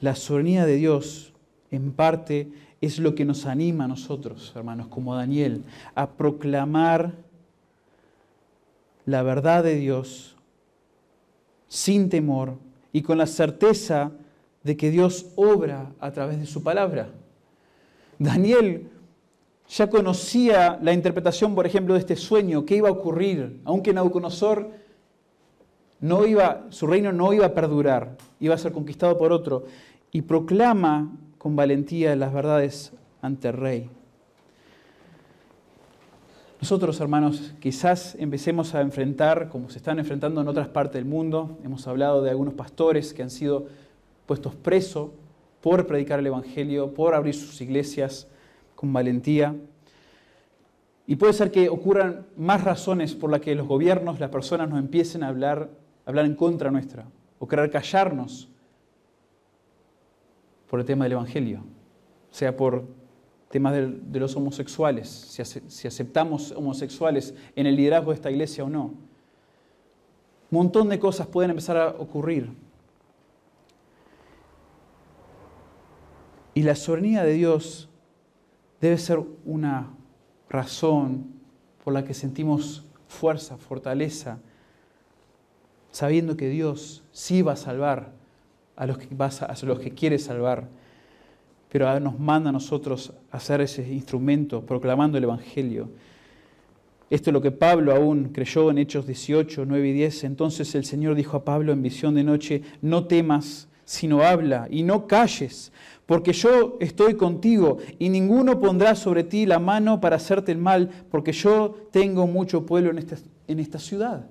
[0.00, 1.32] La soberanía de Dios,
[1.70, 5.62] en parte, es lo que nos anima a nosotros, hermanos, como Daniel,
[5.94, 7.14] a proclamar
[9.06, 10.36] la verdad de Dios
[11.68, 12.58] sin temor
[12.92, 14.10] y con la certeza
[14.64, 17.08] de que Dios obra a través de su palabra.
[18.18, 18.90] Daniel
[19.70, 24.68] ya conocía la interpretación, por ejemplo, de este sueño, qué iba a ocurrir, aunque Nabucodonosor
[26.00, 26.22] no
[26.70, 29.66] su reino no iba a perdurar, iba a ser conquistado por otro,
[30.10, 33.90] y proclama con valentía las verdades ante el rey.
[36.60, 41.58] Nosotros, hermanos, quizás empecemos a enfrentar, como se están enfrentando en otras partes del mundo,
[41.62, 43.66] hemos hablado de algunos pastores que han sido
[44.26, 45.10] puestos presos
[45.60, 48.26] por predicar el Evangelio, por abrir sus iglesias
[48.80, 49.54] con valentía.
[51.06, 54.78] Y puede ser que ocurran más razones por las que los gobiernos, las personas nos
[54.78, 55.68] empiecen a hablar,
[56.06, 57.04] hablar en contra nuestra
[57.38, 58.48] o querer callarnos
[60.70, 61.62] por el tema del Evangelio,
[62.30, 62.86] sea por
[63.50, 65.08] temas de, los homosexuales,
[65.68, 68.84] si, aceptamos homosexuales en el liderazgo de esta iglesia o no.
[68.84, 72.50] Un montón de cosas pueden empezar a ocurrir.
[76.54, 77.89] Y la soberanía de Dios
[78.80, 79.90] debe ser una
[80.48, 81.26] razón
[81.84, 84.38] por la que sentimos fuerza, fortaleza,
[85.90, 88.12] sabiendo que Dios sí va a salvar
[88.76, 90.68] a los que, a los que quiere salvar,
[91.70, 95.90] pero nos manda a nosotros a ser ese instrumento proclamando el Evangelio.
[97.10, 100.24] Esto es lo que Pablo aún creyó en Hechos 18, 9 y 10.
[100.24, 104.84] Entonces el Señor dijo a Pablo en visión de noche, no temas, sino habla y
[104.84, 105.72] no calles,
[106.06, 110.88] porque yo estoy contigo y ninguno pondrá sobre ti la mano para hacerte el mal,
[111.10, 113.16] porque yo tengo mucho pueblo en esta,
[113.48, 114.28] en esta ciudad.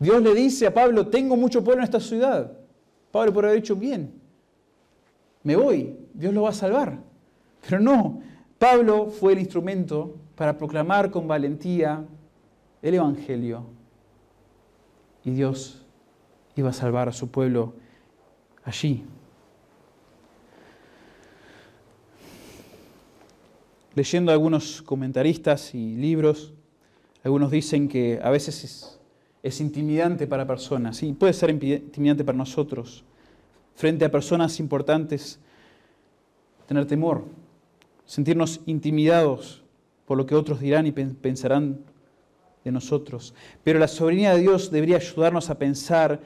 [0.00, 2.50] Dios le dice a Pablo, tengo mucho pueblo en esta ciudad.
[3.12, 4.14] Pablo por haber dicho, bien,
[5.44, 6.98] me voy, Dios lo va a salvar.
[7.68, 8.20] Pero no,
[8.58, 12.04] Pablo fue el instrumento para proclamar con valentía
[12.82, 13.64] el Evangelio
[15.24, 15.86] y Dios
[16.56, 17.74] iba a salvar a su pueblo
[18.64, 19.04] allí.
[23.94, 26.52] leyendo algunos comentaristas y libros,
[27.22, 28.98] algunos dicen que a veces
[29.42, 33.04] es, intimidante para personas, y puede ser intimidante para nosotros,
[33.74, 35.38] frente a personas importantes,
[36.66, 37.24] tener temor,
[38.04, 39.62] sentirnos intimidados
[40.06, 41.80] por lo que otros dirán y pensarán
[42.64, 43.34] de nosotros.
[43.64, 46.20] Pero la soberanía de Dios debería ayudarnos a pensar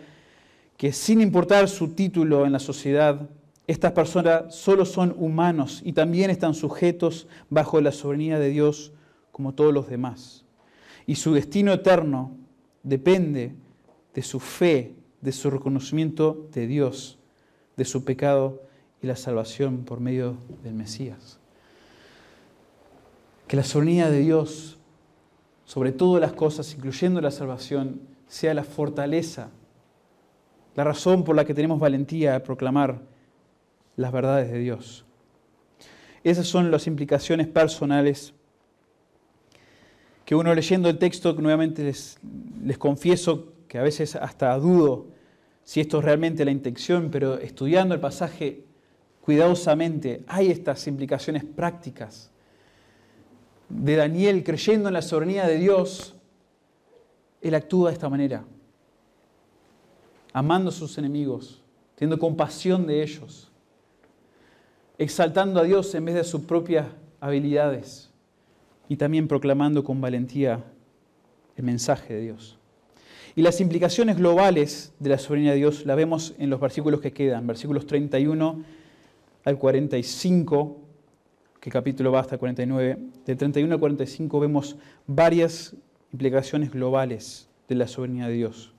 [0.76, 3.28] que sin importar su título en la sociedad,
[3.66, 8.92] Estas personas solo son humanos y también están sujetos bajo la soberanía de Dios
[9.32, 10.44] como todos los demás.
[11.06, 12.36] Y su destino eterno
[12.82, 13.54] depende
[14.14, 17.18] de su fe, de su reconocimiento de Dios,
[17.76, 18.62] de su pecado
[19.02, 21.38] y la salvación por medio del Mesías.
[23.48, 24.78] Que la soberanía de Dios
[25.64, 29.48] sobre todas las cosas, incluyendo la salvación, sea la fortaleza,
[30.74, 33.00] la razón por la que tenemos valentía de proclamar
[33.96, 35.04] las verdades de Dios.
[36.22, 38.34] Esas son las implicaciones personales
[40.24, 42.18] que uno leyendo el texto, nuevamente les,
[42.64, 45.06] les confieso que a veces hasta dudo
[45.64, 48.64] si esto es realmente la intención, pero estudiando el pasaje
[49.20, 52.30] cuidadosamente hay estas implicaciones prácticas
[53.68, 56.14] de Daniel creyendo en la soberanía de Dios,
[57.40, 58.44] él actúa de esta manera,
[60.34, 61.62] amando a sus enemigos,
[61.94, 63.50] teniendo compasión de ellos,
[64.98, 66.88] exaltando a Dios en vez de sus propias
[67.20, 68.10] habilidades
[68.88, 70.62] y también proclamando con valentía
[71.56, 72.58] el mensaje de Dios.
[73.36, 77.12] Y las implicaciones globales de la soberanía de Dios la vemos en los versículos que
[77.12, 78.64] quedan, versículos 31
[79.44, 80.80] al 45,
[81.60, 82.98] que capítulo va hasta 49.
[83.24, 84.76] De 31 al 45 vemos
[85.06, 85.76] varias
[86.12, 88.73] implicaciones globales de la soberanía de Dios.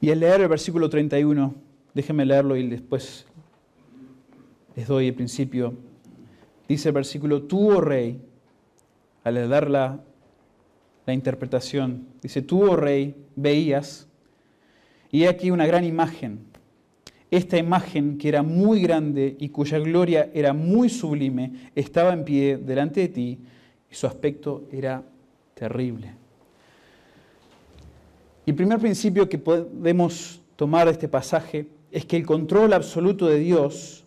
[0.00, 1.54] Y al leer el versículo 31,
[1.92, 3.26] déjenme leerlo y después
[4.76, 5.74] les doy el principio.
[6.68, 8.20] Dice el versículo, tú, oh rey,
[9.24, 10.00] al dar la,
[11.04, 14.06] la interpretación, dice, tú, oh rey, veías,
[15.10, 16.46] y aquí una gran imagen.
[17.30, 22.56] Esta imagen, que era muy grande y cuya gloria era muy sublime, estaba en pie
[22.56, 23.38] delante de ti
[23.90, 25.02] y su aspecto era
[25.54, 26.14] terrible.
[28.48, 33.38] El primer principio que podemos tomar de este pasaje es que el control absoluto de
[33.38, 34.04] Dios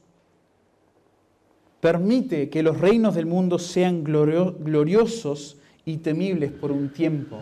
[1.79, 7.37] permite que los reinos del mundo sean gloriosos y temibles por un tiempo.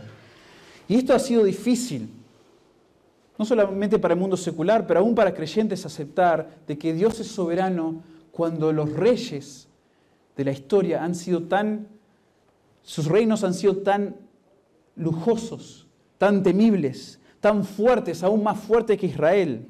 [0.90, 2.10] Y esto ha sido difícil,
[3.38, 7.28] no solamente para el mundo secular, pero aún para creyentes aceptar de que Dios es
[7.28, 9.70] soberano cuando los reyes
[10.36, 11.88] de la historia han sido tan,
[12.84, 14.18] sus reinos han sido tan
[14.98, 15.86] lujosos,
[16.20, 19.66] tan temibles, tan fuertes, aún más fuertes que Israel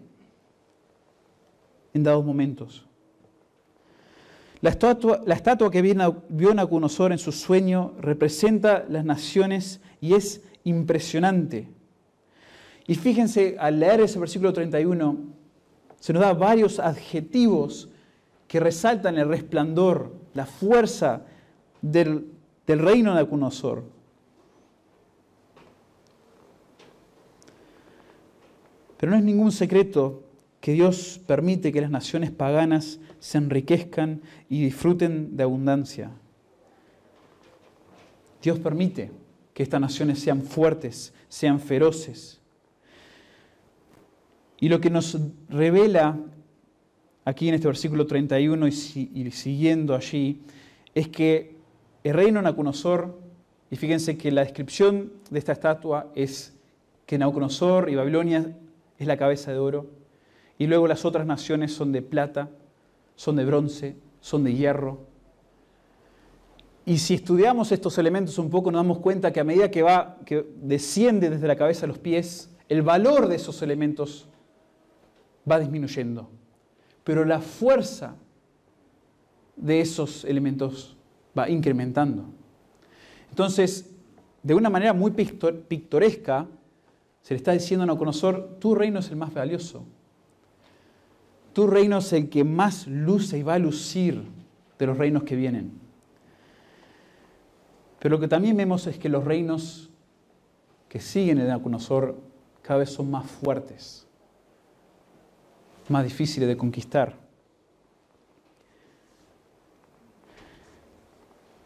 [1.94, 2.86] en dados momentos.
[4.62, 10.44] La estatua, la estatua que vio Nabucodonosor en su sueño representa las naciones y es
[10.66, 11.70] impresionante.
[12.88, 15.18] Y fíjense, al leer ese versículo 31,
[16.00, 17.90] se nos da varios adjetivos
[18.48, 21.22] que resaltan el resplandor, la fuerza
[21.82, 22.32] del,
[22.66, 23.99] del reino de Nabucodonosor.
[29.00, 30.24] Pero no es ningún secreto
[30.60, 36.12] que Dios permite que las naciones paganas se enriquezcan y disfruten de abundancia.
[38.44, 39.10] Dios permite
[39.54, 42.42] que estas naciones sean fuertes, sean feroces.
[44.60, 46.20] Y lo que nos revela
[47.24, 50.42] aquí en este versículo 31 y, siguiendo allí
[50.94, 51.56] es que
[52.04, 53.18] el reino de Nabucodonosor,
[53.72, 56.54] y fíjense que la descripción de esta estatua es
[57.06, 58.54] que Nabucodonosor y Babilonia
[59.00, 59.88] es la cabeza de oro,
[60.58, 62.50] y luego las otras naciones son de plata,
[63.16, 65.08] son de bronce, son de hierro.
[66.86, 70.18] Y si estudiamos estos elementos un poco, nos damos cuenta que a medida que va,
[70.26, 74.28] que desciende desde la cabeza a los pies, el valor de esos elementos
[75.50, 76.30] va disminuyendo.
[77.04, 78.16] Pero la fuerza
[79.56, 80.98] de esos elementos
[81.38, 82.26] va incrementando.
[83.30, 83.92] Entonces,
[84.44, 86.48] de una manera muy pictoresca,
[87.22, 89.86] se le está diciendo a Nabucodonosor, tu reino es el más valioso.
[91.54, 94.24] Tu reino es el que más luce y va a lucir
[94.78, 95.74] de los reinos que vienen.
[98.00, 99.90] Pero lo que también vemos es que los reinos
[100.88, 102.18] que siguen en Nabucodonosor
[102.62, 104.08] cada vez son más fuertes,
[105.88, 107.16] más difíciles de conquistar.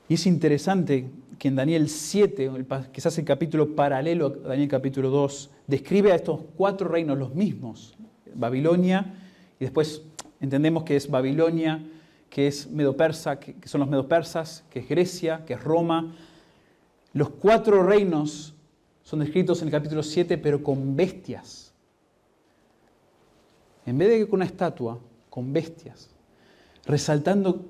[0.10, 1.10] Y es interesante
[1.44, 2.50] que en Daniel 7,
[2.94, 7.98] quizás el capítulo paralelo a Daniel capítulo 2, describe a estos cuatro reinos los mismos.
[8.34, 9.14] Babilonia,
[9.60, 10.04] y después
[10.39, 11.84] entendemos que es Babilonia,
[12.30, 16.16] que es Medo-Persa, que son los Medo-Persas, que es Grecia, que es Roma.
[17.12, 18.54] Los cuatro reinos
[19.02, 21.74] son descritos en el capítulo 7, pero con bestias.
[23.86, 24.98] En vez de que con una estatua,
[25.30, 26.10] con bestias,
[26.86, 27.66] resaltando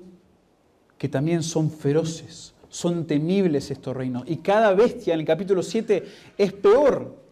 [0.96, 4.24] que también son feroces, son temibles estos reinos.
[4.26, 6.04] Y cada bestia en el capítulo 7
[6.36, 7.22] es peor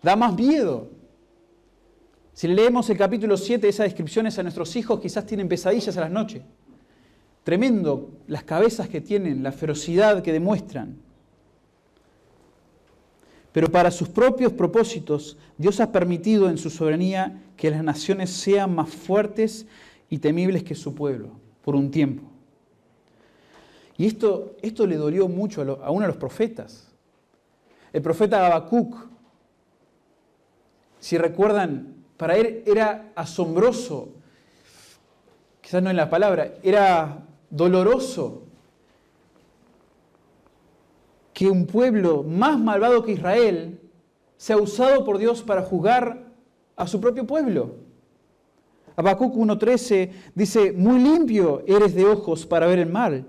[0.00, 0.88] Da más miedo.
[2.32, 6.02] Si le leemos el capítulo 7, esas descripciones a nuestros hijos, quizás tienen pesadillas a
[6.02, 6.42] las noches.
[7.42, 10.98] Tremendo las cabezas que tienen, la ferocidad que demuestran.
[13.50, 18.72] Pero para sus propios propósitos, Dios ha permitido en su soberanía que las naciones sean
[18.72, 19.66] más fuertes
[20.08, 21.30] y temibles que su pueblo,
[21.62, 22.35] por un tiempo.
[23.98, 26.92] Y esto, esto le dolió mucho a, uno de los profetas.
[27.92, 28.94] El profeta Habacuc,
[31.00, 34.10] si recuerdan, para él era asombroso,
[35.60, 38.42] quizás no en la palabra, era doloroso
[41.32, 43.80] que un pueblo más malvado que Israel
[44.36, 46.24] sea usado por Dios para juzgar
[46.76, 47.76] a su propio pueblo.
[48.96, 53.26] Habacuc 1.13 dice, muy limpio eres de ojos para ver el mal,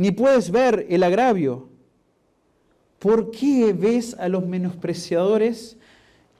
[0.00, 1.68] ni puedes ver el agravio.
[2.98, 5.76] ¿Por qué ves a los menospreciadores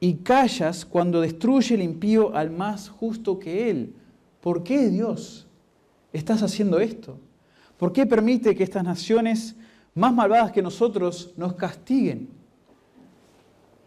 [0.01, 3.93] y callas cuando destruye el impío al más justo que él?
[4.41, 5.47] ¿Por qué Dios
[6.15, 7.19] estás haciendo esto?
[7.77, 9.57] ¿Por qué permite que estas naciones
[9.95, 12.31] más malvadas que nosotros nos castiguen,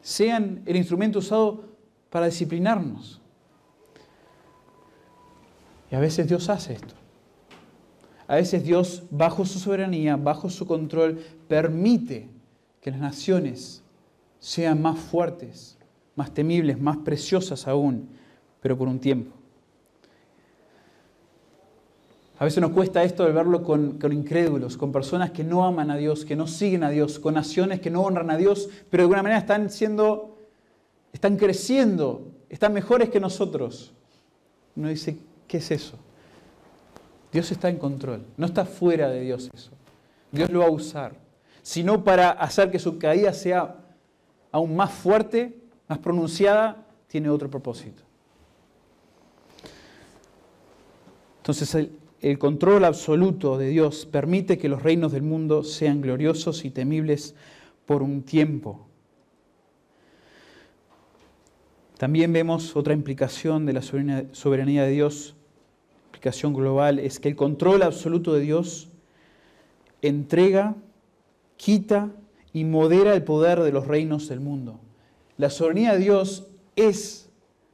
[0.04, 1.64] sean el instrumento usado
[2.12, 3.20] para disciplinarnos.
[5.90, 6.94] Y a veces Dios hace esto.
[8.28, 12.30] A veces Dios, bajo su soberanía, bajo su control, permite
[12.82, 13.84] que las naciones
[14.40, 15.78] sean más fuertes,
[16.16, 18.10] más temibles, más preciosas aún,
[18.62, 19.34] pero por un tiempo.
[22.40, 25.98] A veces nos cuesta esto de verlo con, incrédulos, con personas que no aman a
[25.98, 29.06] Dios, que no siguen a Dios, con naciones que no honran a Dios, pero de
[29.06, 30.38] alguna manera están siendo,
[31.14, 33.94] están creciendo, están mejores que nosotros.
[34.76, 35.18] Uno dice,
[35.48, 35.98] ¿qué es eso?
[37.34, 39.72] Dios está en control, no está fuera de Dios eso.
[40.32, 41.16] Dios lo va a usar,
[41.64, 43.76] sino para hacer que su caída sea
[44.52, 45.58] aún más fuerte,
[45.88, 48.04] más pronunciada, tiene otro propósito.
[51.38, 56.64] Entonces, el, el control absoluto de Dios permite que los reinos del mundo sean gloriosos
[56.64, 57.36] y temibles
[57.86, 58.88] por un tiempo.
[61.98, 65.36] También vemos otra implicación de la soberanía de Dios,
[66.32, 68.90] global, es que el control absoluto de Dios
[70.02, 70.76] entrega,
[71.58, 72.12] quita
[72.54, 74.80] y modera el poder de los reinos del mundo.
[75.38, 77.30] La soberanía de Dios es,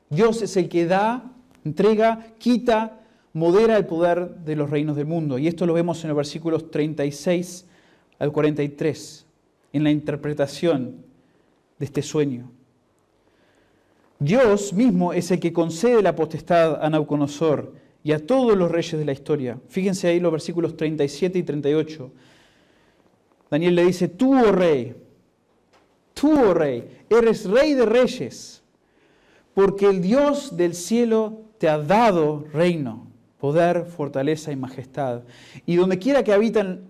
[0.09, 1.31] Dios es el que da,
[1.65, 2.99] entrega, quita
[3.33, 5.37] modera el poder de los reinos del mundo.
[5.37, 7.65] Y esto lo vemos en los versículos 36
[8.19, 9.25] al 43,
[9.73, 11.03] en la interpretación
[11.77, 12.49] de este sueño.
[14.19, 17.73] Dios mismo es el que concede la potestad a Nauconosor
[18.09, 19.59] y a todos los reyes de la historia.
[19.67, 22.11] Fíjense ahí los versículos 37 y 38.
[23.51, 24.95] Daniel le dice, tú, oh rey,
[26.15, 28.63] tú, oh rey, eres rey de reyes,
[29.53, 33.05] porque el Dios del cielo te ha dado reino
[33.39, 35.21] poder, fortaleza y majestad.
[35.67, 36.89] Y donde quiera que habitan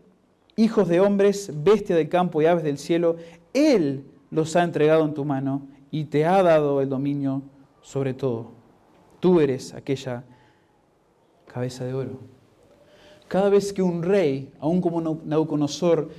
[0.55, 3.17] hijos de hombres, bestias del campo y aves del cielo,
[3.53, 7.41] Él los ha entregado en tu mano y te ha dado el dominio
[7.81, 8.51] sobre todo.
[9.19, 10.23] Tú eres aquella
[11.49, 12.19] cabeza de oro.
[13.27, 16.09] Cada vez que un rey, aun como Nabucodonosor,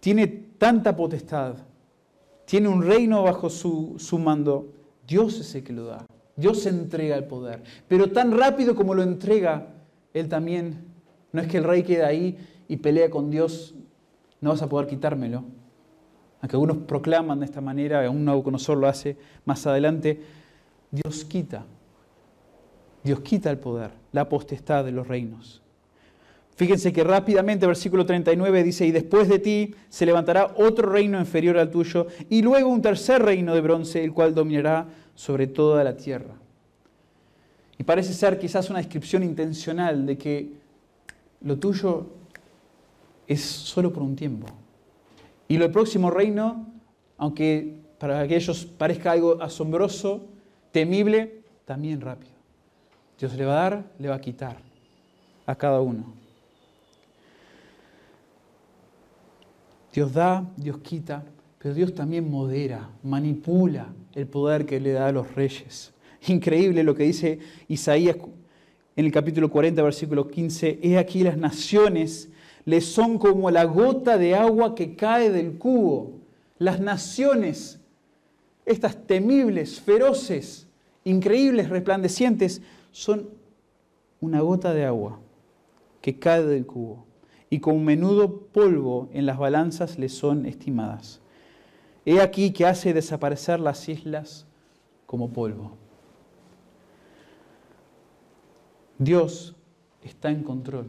[0.00, 1.56] tiene tanta potestad,
[2.44, 4.68] tiene un reino bajo su, su mando,
[5.06, 6.06] Dios es el que lo da.
[6.36, 7.62] Dios entrega el poder.
[7.88, 9.68] Pero tan rápido como lo entrega,
[10.12, 10.84] Él también,
[11.32, 13.74] no es que el rey quede ahí y pelea con Dios,
[14.40, 15.44] no vas a poder quitármelo.
[16.40, 20.20] Aunque algunos proclaman de esta manera, un Nabucodonosor lo hace más adelante,
[20.90, 21.64] Dios quita.
[23.04, 25.62] Dios quita el poder, la potestad de los reinos.
[26.56, 31.58] Fíjense que rápidamente, versículo 39 dice, y después de ti se levantará otro reino inferior
[31.58, 35.96] al tuyo, y luego un tercer reino de bronce, el cual dominará sobre toda la
[35.96, 36.34] tierra.
[37.76, 40.52] Y parece ser quizás una descripción intencional de que
[41.42, 42.06] lo tuyo
[43.26, 44.46] es solo por un tiempo.
[45.48, 46.66] Y lo próximo reino,
[47.18, 50.24] aunque para aquellos parezca algo asombroso,
[50.70, 52.33] temible, también rápido.
[53.18, 54.56] Dios le va a dar, le va a quitar
[55.46, 56.12] a cada uno.
[59.92, 61.24] Dios da, Dios quita,
[61.58, 65.92] pero Dios también modera, manipula el poder que le da a los reyes.
[66.26, 67.38] Increíble lo que dice
[67.68, 68.16] Isaías
[68.96, 70.80] en el capítulo 40, versículo 15.
[70.82, 72.28] He aquí las naciones
[72.64, 76.12] les son como la gota de agua que cae del cubo.
[76.58, 77.80] Las naciones,
[78.64, 80.66] estas temibles, feroces,
[81.04, 82.62] increíbles, resplandecientes,
[82.94, 83.28] son
[84.20, 85.18] una gota de agua
[86.00, 87.04] que cae del cubo
[87.50, 91.20] y con menudo polvo en las balanzas le son estimadas.
[92.06, 94.46] He aquí que hace desaparecer las islas
[95.06, 95.72] como polvo.
[98.96, 99.56] Dios
[100.04, 100.86] está en control.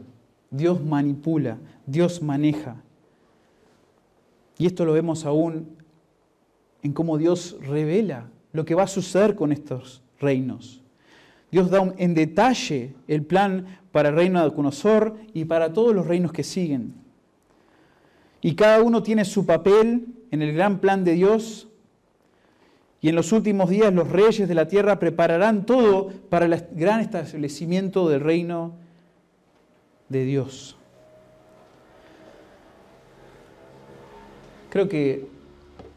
[0.52, 2.84] Dios manipula, Dios maneja.
[4.60, 5.76] Y esto lo vemos aún
[6.84, 10.85] en cómo Dios revela lo que va a suceder con estos reinos.
[11.56, 16.06] Dios da en detalle el plan para el reino de Nabucodonosor y para todos los
[16.06, 16.96] reinos que siguen.
[18.42, 21.70] Y cada uno tiene su papel en el gran plan de Dios.
[23.00, 27.00] Y en los últimos días los reyes de la tierra prepararán todo para el gran
[27.00, 28.74] establecimiento del reino
[30.10, 30.76] de Dios.
[34.72, 35.30] Creo que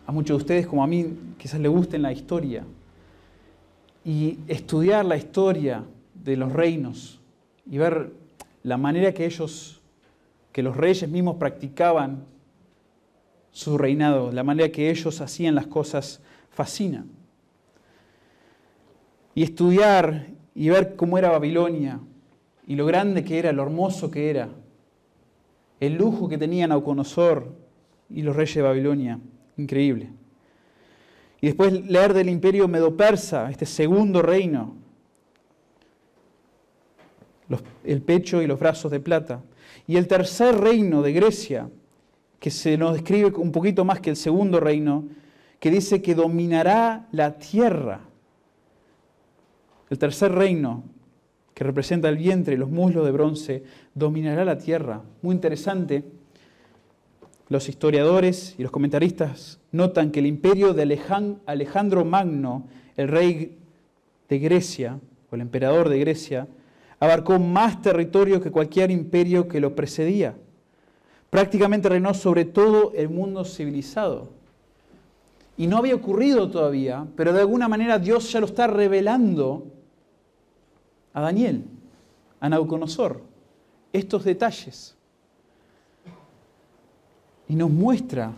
[0.06, 2.64] a muchos de ustedes, como a mí, quizás les guste la historia.
[4.09, 5.84] Y estudiar la historia
[6.14, 7.20] de los reinos
[7.70, 8.11] y ver
[8.62, 9.82] la manera que ellos,
[10.50, 12.24] que los reyes mismos practicaban
[13.50, 17.04] su reinado, la manera que ellos hacían las cosas, fascina.
[19.34, 22.00] Y estudiar y ver cómo era Babilonia
[22.66, 24.48] y lo grande que era, lo hermoso que era,
[25.80, 27.54] el lujo que tenían Nauconosor
[28.09, 29.20] y los reyes de Babilonia.
[29.59, 30.09] Increíble.
[31.41, 34.76] Y después leer del imperio medo-persa, este segundo reino,
[37.84, 39.43] el pecho y los brazos de plata.
[39.86, 41.70] Y el tercer reino de Grecia,
[42.41, 45.05] que se nos describe un poquito más que el segundo reino,
[45.61, 48.01] que dice que dominará la tierra.
[49.91, 50.84] El tercer reino,
[51.55, 53.62] que representa el vientre y los muslos de bronce,
[53.95, 55.03] dominará la tierra.
[55.22, 56.05] Muy interesante
[57.49, 60.82] los historiadores y los comentaristas notan que el imperio de
[61.46, 62.66] Alejandro Magno,
[62.96, 63.58] el rey
[64.28, 64.98] de Grecia,
[65.30, 66.48] o el emperador de Grecia,
[67.00, 70.34] abarcó más territorio que cualquier imperio que lo precedía.
[71.30, 74.30] Prácticamente reinó sobre todo el mundo civilizado.
[75.56, 79.66] Y no había ocurrido todavía, pero de alguna manera Dios ya lo está revelando
[81.12, 81.64] a Daniel,
[82.40, 83.22] a Nauconosor,
[83.92, 84.98] estos detalles
[87.48, 88.32] y nos muestra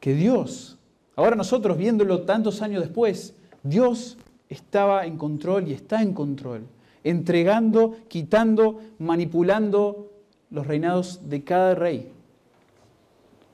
[0.00, 0.78] que Dios,
[1.14, 4.16] ahora nosotros viéndolo tantos años después, Dios
[4.48, 6.62] estaba en control y está en control,
[7.04, 10.10] entregando, quitando, manipulando
[10.50, 12.10] los reinados de cada rey.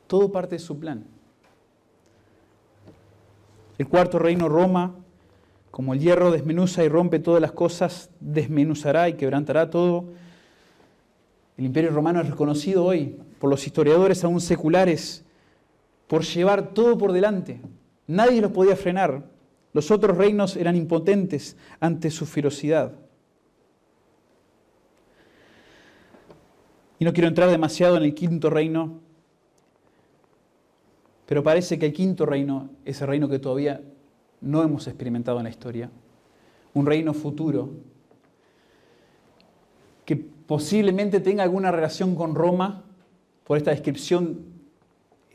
[0.07, 1.05] Todo parte de su plan.
[3.77, 4.95] El cuarto reino, Roma,
[5.71, 10.05] como el hierro desmenuza y rompe todas las cosas, desmenuzará y quebrantará todo.
[11.59, 15.26] El imperio romano es reconocido hoy por los historiadores aún seculares,
[16.07, 17.61] por llevar todo por delante.
[18.07, 19.25] Nadie los podía frenar.
[19.73, 22.93] Los otros reinos eran impotentes ante su ferocidad.
[26.99, 29.01] Y no quiero entrar demasiado en el quinto reino,
[31.27, 33.83] pero parece que el quinto reino es el reino que todavía
[34.41, 35.91] no hemos experimentado en la historia.
[36.73, 37.71] Un reino futuro
[40.07, 42.85] que posiblemente tenga alguna relación con Roma,
[43.45, 44.56] por esta descripción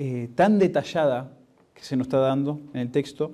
[0.04, 1.32] eh, tan detallada
[1.76, 3.34] que se nos está dando en el texto.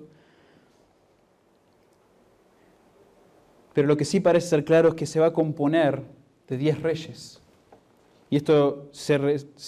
[3.72, 6.03] Pero lo que sí parece ser claro es que se va a componer
[6.49, 7.41] de diez reyes.
[8.30, 9.18] Y esto se,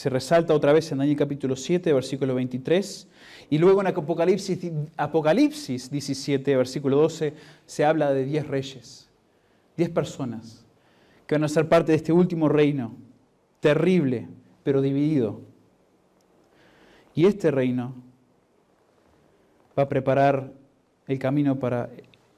[0.09, 3.07] resalta otra vez en Daniel capítulo 7, versículo 23.
[3.49, 4.59] Y luego en Apocalipsis,
[4.97, 7.33] Apocalipsis 17, versículo 12,
[7.65, 9.09] se habla de diez reyes,
[9.77, 10.65] diez personas
[11.25, 12.97] que van a ser parte de este último reino
[13.61, 14.27] terrible,
[14.63, 15.47] pero dividido.
[17.15, 17.95] Y este reino
[19.77, 20.51] va a preparar
[21.07, 21.89] el camino para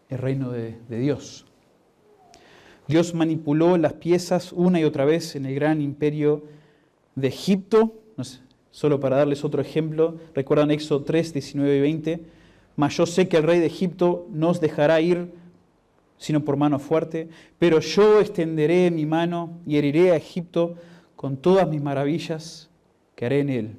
[0.09, 1.45] el reino de, Dios.
[2.87, 6.43] Dios manipuló las piezas una y otra vez en el gran imperio
[7.15, 7.93] de Egipto.
[8.71, 12.19] solo para darles otro ejemplo, recuerdan Éxodo 3, 19 y 20.
[12.75, 15.33] Mas yo sé que el rey de Egipto no os dejará ir
[16.21, 20.75] sino por mano fuerte, pero yo extenderé mi mano y heriré a Egipto
[21.15, 22.69] con todas mis maravillas
[23.15, 23.75] que haré en él,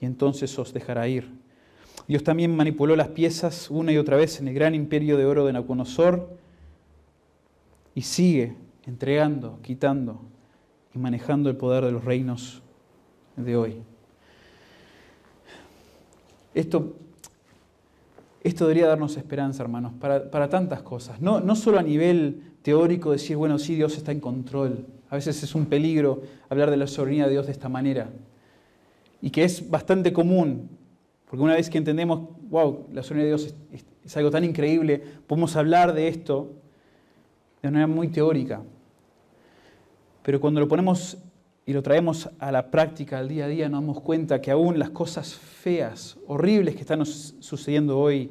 [0.00, 1.30] y entonces os dejará ir.
[2.08, 5.46] Dios también manipuló las piezas una y otra vez en el gran imperio de oro
[5.46, 6.28] de Nabucodonosor
[7.94, 8.54] y sigue
[8.86, 10.20] entregando, quitando
[10.94, 12.62] y manejando el poder de los reinos
[13.36, 13.82] de hoy.
[16.54, 16.94] Esto,
[18.42, 21.20] esto debería darnos esperanza, hermanos, para, para tantas cosas.
[21.20, 25.42] No, no solo a nivel teórico decir, bueno, sí, Dios está en control, a veces
[25.42, 28.10] es un peligro hablar de la soberanía de Dios de esta manera.
[29.26, 30.70] Y que es bastante común,
[31.28, 33.54] porque una vez que entendemos, wow, la soberanía de Dios
[34.04, 36.52] es, algo tan increíble, podemos hablar de esto
[37.60, 38.62] de manera muy teórica.
[40.22, 41.18] Pero cuando lo ponemos
[41.66, 44.78] y lo traemos a la práctica al día a día, nos damos cuenta que aún
[44.78, 48.30] las cosas feas, horribles que están sucediendo hoy,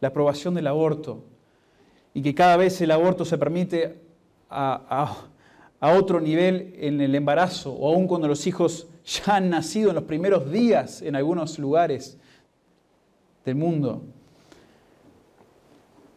[0.00, 1.22] la aprobación del aborto,
[2.14, 4.00] y que cada vez el aborto se permite
[4.50, 5.24] a,
[5.78, 9.96] a otro nivel en el embarazo, o aún cuando los hijos ya han nacido en
[9.96, 12.18] los primeros días en algunos lugares
[13.44, 14.02] del mundo.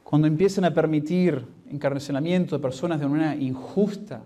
[0.03, 4.21] Cuando empiezan a permitir encarcelamiento de personas de manera injusta,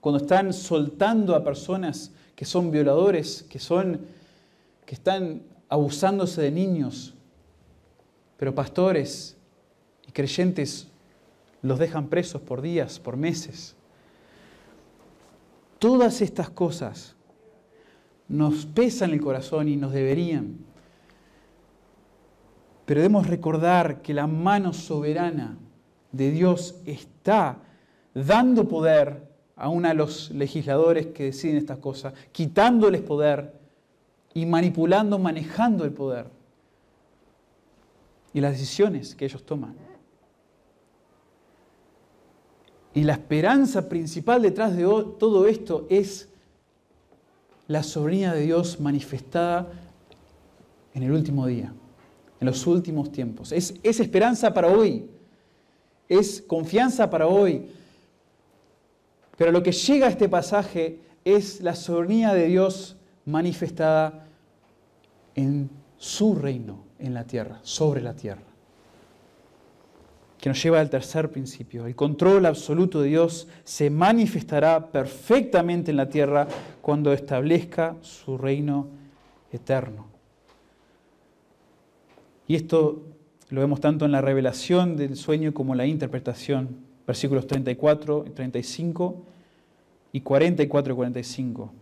[0.00, 4.00] cuando están soltando a personas que son violadores, que, son,
[4.86, 7.14] que están abusándose de niños,
[8.36, 9.36] pero pastores
[10.06, 10.88] y creyentes
[11.60, 13.74] los dejan presos por días, por meses.
[15.78, 17.16] Todas estas cosas
[18.28, 20.58] nos pesan el corazón y nos deberían.
[22.84, 25.58] Pero debemos recordar que la mano soberana
[26.12, 27.58] de Dios está
[28.14, 33.52] dando poder aún a los legisladores que deciden estas cosas, quitándoles poder
[34.32, 36.26] y manipulando, manejando el poder
[38.32, 39.74] y las decisiones que ellos toman.
[42.94, 46.28] Y la esperanza principal detrás de todo esto es
[47.68, 49.68] la soberanía de Dios manifestada
[50.94, 51.72] en el último día,
[52.40, 53.52] en los últimos tiempos.
[53.52, 55.08] Es, es esperanza para hoy,
[56.08, 57.68] es confianza para hoy.
[59.36, 62.96] Pero lo que llega a este pasaje es la soberanía de Dios
[63.26, 64.26] manifestada
[65.34, 68.47] en su reino en la tierra, sobre la tierra.
[70.40, 71.86] Que nos lleva al tercer principio.
[71.86, 76.46] El control absoluto de Dios se manifestará perfectamente en la tierra
[76.80, 78.88] cuando establezca su reino
[79.52, 80.06] eterno.
[82.46, 83.02] Y esto
[83.50, 88.30] lo vemos tanto en la revelación del sueño como en la interpretación versículos 34 y
[88.30, 89.22] 35
[90.12, 91.72] y 44 y 45.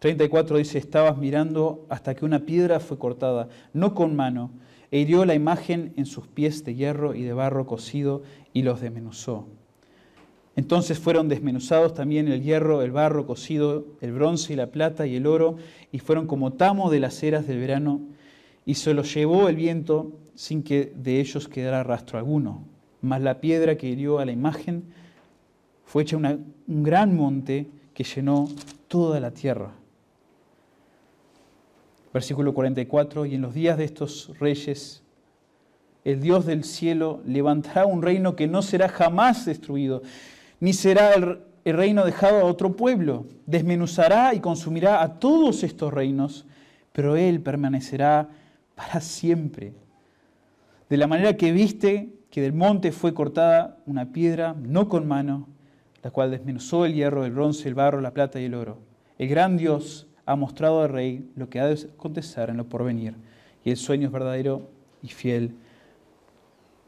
[0.00, 4.50] 34 dice, estabas mirando hasta que una piedra fue cortada, no con mano,
[4.90, 8.22] e hirió la imagen en sus pies de hierro y de barro cocido
[8.52, 9.46] y los desmenuzó.
[10.54, 15.16] Entonces fueron desmenuzados también el hierro, el barro cocido, el bronce y la plata y
[15.16, 15.56] el oro,
[15.92, 18.00] y fueron como tamo de las eras del verano,
[18.64, 22.64] y se los llevó el viento sin que de ellos quedara rastro alguno
[23.06, 24.84] mas la piedra que hirió a la imagen
[25.84, 28.48] fue hecha un gran monte que llenó
[28.88, 29.72] toda la tierra.
[32.16, 35.02] Versículo 44, y en los días de estos reyes,
[36.02, 40.00] el Dios del cielo levantará un reino que no será jamás destruido,
[40.58, 43.26] ni será el, el reino dejado a otro pueblo.
[43.44, 46.46] Desmenuzará y consumirá a todos estos reinos,
[46.94, 48.30] pero Él permanecerá
[48.74, 49.74] para siempre.
[50.88, 55.48] De la manera que viste que del monte fue cortada una piedra, no con mano,
[56.02, 58.78] la cual desmenuzó el hierro, el bronce, el barro, la plata y el oro.
[59.18, 63.14] El gran Dios ha mostrado al rey lo que ha de acontecer en lo porvenir,
[63.64, 64.68] y el sueño es verdadero
[65.02, 65.54] y fiel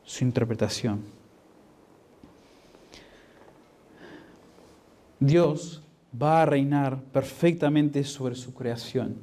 [0.05, 1.03] su interpretación.
[5.21, 5.83] Dios
[6.21, 9.17] va a reinar perfectamente sobre su creación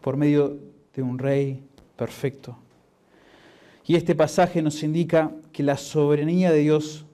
[0.00, 0.58] por medio
[0.94, 1.62] de un rey
[1.96, 2.56] perfecto.
[3.86, 7.06] Y este pasaje nos indica que la soberanía de Dios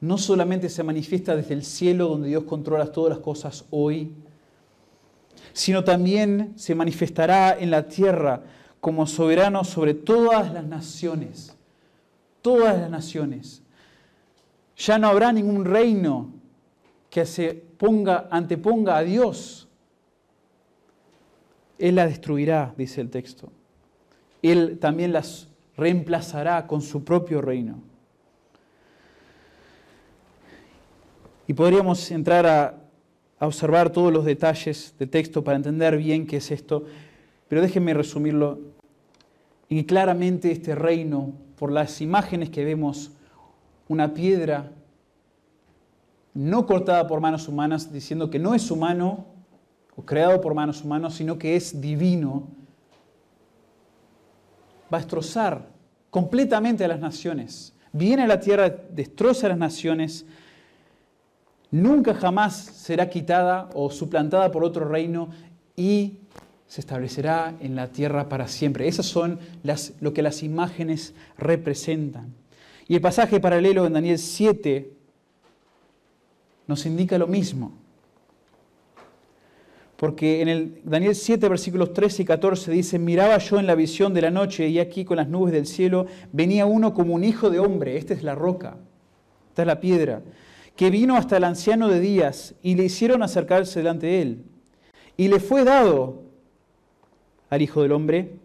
[0.00, 4.12] no solamente se manifiesta desde el cielo, donde Dios controla todas las cosas hoy,
[5.52, 8.42] sino también se manifestará en la tierra
[8.80, 11.56] como soberano sobre todas las naciones.
[12.42, 13.62] Todas las naciones.
[14.76, 16.32] Ya no habrá ningún reino
[17.10, 19.68] que se ponga, anteponga a Dios.
[21.78, 23.52] Él la destruirá, dice el texto.
[24.40, 27.80] Él también las reemplazará con su propio reino.
[31.46, 32.81] Y podríamos entrar a,
[33.46, 36.84] observar todos los detalles del texto para entender bien qué es esto,
[37.48, 38.60] pero déjenme resumirlo
[39.68, 43.12] y claramente este reino, por las imágenes que vemos,
[43.88, 44.70] una piedra
[46.34, 49.26] no cortada por manos humanas, diciendo que no es humano
[49.96, 52.48] o creado por manos humanas, sino que es divino,
[54.92, 55.68] va a destrozar
[56.10, 57.74] completamente a las naciones.
[57.92, 60.26] Viene a la tierra, destroza a las naciones,
[61.72, 65.30] nunca jamás será quitada o suplantada por otro reino
[65.74, 66.18] y
[66.68, 68.86] se establecerá en la tierra para siempre.
[68.86, 72.34] Esas son las, lo que las imágenes representan.
[72.86, 74.92] Y el pasaje paralelo en Daniel 7
[76.66, 77.72] nos indica lo mismo.
[79.96, 84.12] Porque en el Daniel 7, versículos 13 y 14 dice, miraba yo en la visión
[84.12, 87.50] de la noche y aquí con las nubes del cielo venía uno como un hijo
[87.50, 88.76] de hombre, esta es la roca,
[89.50, 90.22] esta es la piedra,
[90.76, 94.44] que vino hasta el anciano de días y le hicieron acercarse delante de él.
[95.16, 96.22] Y le fue dado
[97.50, 98.36] al Hijo del Hombre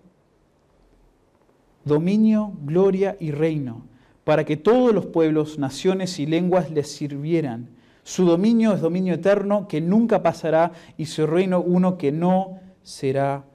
[1.87, 3.83] dominio, gloria y reino,
[4.23, 7.69] para que todos los pueblos, naciones y lenguas le sirvieran.
[8.03, 13.45] Su dominio es dominio eterno que nunca pasará y su reino uno que no será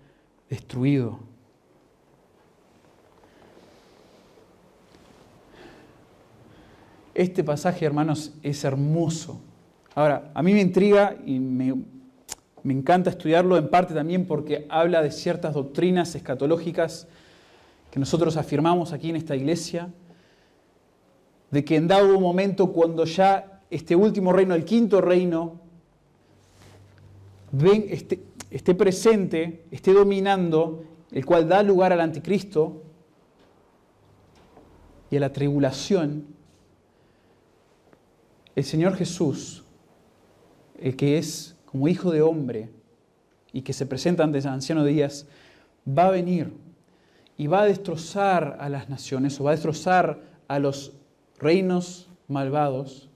[0.49, 1.21] destruido.
[7.15, 9.41] Este pasaje, hermanos, es hermoso.
[9.95, 11.75] Ahora, a mí me intriga y me,
[12.65, 17.07] encanta estudiarlo en parte también porque habla de ciertas doctrinas escatológicas
[17.91, 19.93] que nosotros afirmamos aquí en esta iglesia,
[21.51, 25.61] de que en dado momento cuando ya este último reino, el quinto reino,
[27.51, 32.83] ven, esté, esté presente, esté dominando, el cual da lugar al anticristo
[35.11, 36.33] y a la tribulación,
[38.55, 39.65] el Señor Jesús,
[40.79, 42.71] el que es como hijo de hombre
[43.53, 45.27] y que se presenta ante anciano de días,
[45.87, 46.53] va a venir
[47.37, 50.93] y va a destrozar a las naciones o va a destrozar a los
[51.39, 53.09] reinos malvados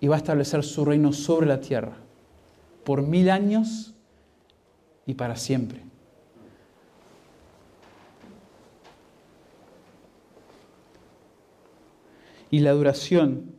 [0.00, 1.96] y va a establecer su reino sobre la tierra
[2.84, 3.94] por mil años
[5.06, 5.82] y para siempre.
[12.50, 13.54] Y la duración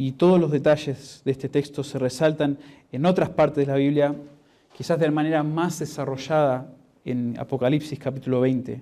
[0.00, 2.56] y todos los detalles de este texto se resaltan
[2.92, 4.14] en otras partes de la Biblia,
[4.72, 6.72] quizás de manera más desarrollada
[7.04, 8.80] en Apocalipsis capítulo 20.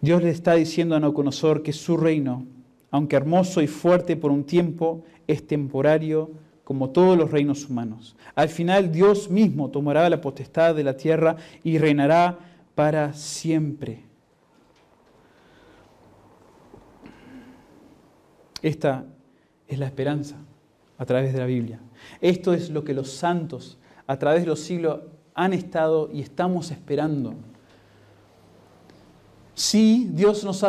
[0.00, 2.46] Dios le está diciendo a Nabucodonosor que su reino,
[2.90, 6.30] aunque hermoso y fuerte por un tiempo, es temporario
[6.64, 8.16] como todos los reinos humanos.
[8.34, 12.38] Al final Dios mismo tomará la potestad de la tierra y reinará
[12.74, 14.07] para siempre.
[18.62, 19.04] Esta
[19.66, 20.36] es la esperanza
[20.96, 21.80] a través de la Biblia.
[22.20, 25.00] Esto es lo que los santos a través de los siglos
[25.34, 27.34] han estado y estamos esperando.
[29.54, 30.64] Sí, Dios nos,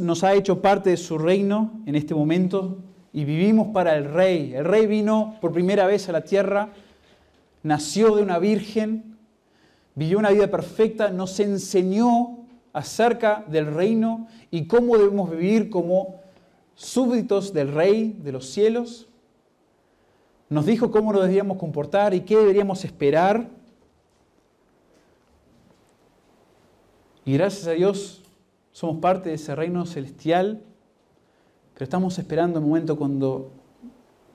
[0.00, 2.78] nos ha hecho parte de su reino en este momento
[3.12, 4.54] y vivimos para el Rey.
[4.54, 6.70] El Rey vino por primera vez a la tierra,
[7.62, 9.16] nació de una virgen,
[9.94, 16.23] vivió una vida perfecta, nos enseñó acerca del reino y cómo debemos vivir como
[16.74, 19.08] súbditos del Rey de los cielos.
[20.48, 23.48] Nos dijo cómo nos debíamos comportar y qué deberíamos esperar.
[27.24, 28.22] Y gracias a Dios
[28.72, 30.62] somos parte de ese reino celestial,
[31.72, 33.50] pero estamos esperando el momento cuando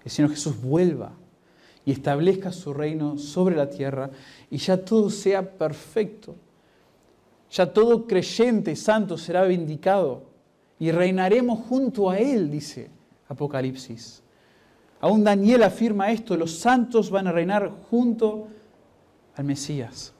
[0.04, 1.12] el Señor Jesús vuelva
[1.86, 4.10] y establezca su reino sobre la tierra
[4.50, 6.36] y ya todo sea perfecto.
[7.52, 10.29] Ya todo creyente santo será vindicado
[10.80, 12.90] y reinaremos junto a Él, dice
[13.28, 14.24] Apocalipsis.
[15.02, 18.48] Aún Daniel afirma esto, los santos van a reinar junto
[19.36, 20.14] al Mesías.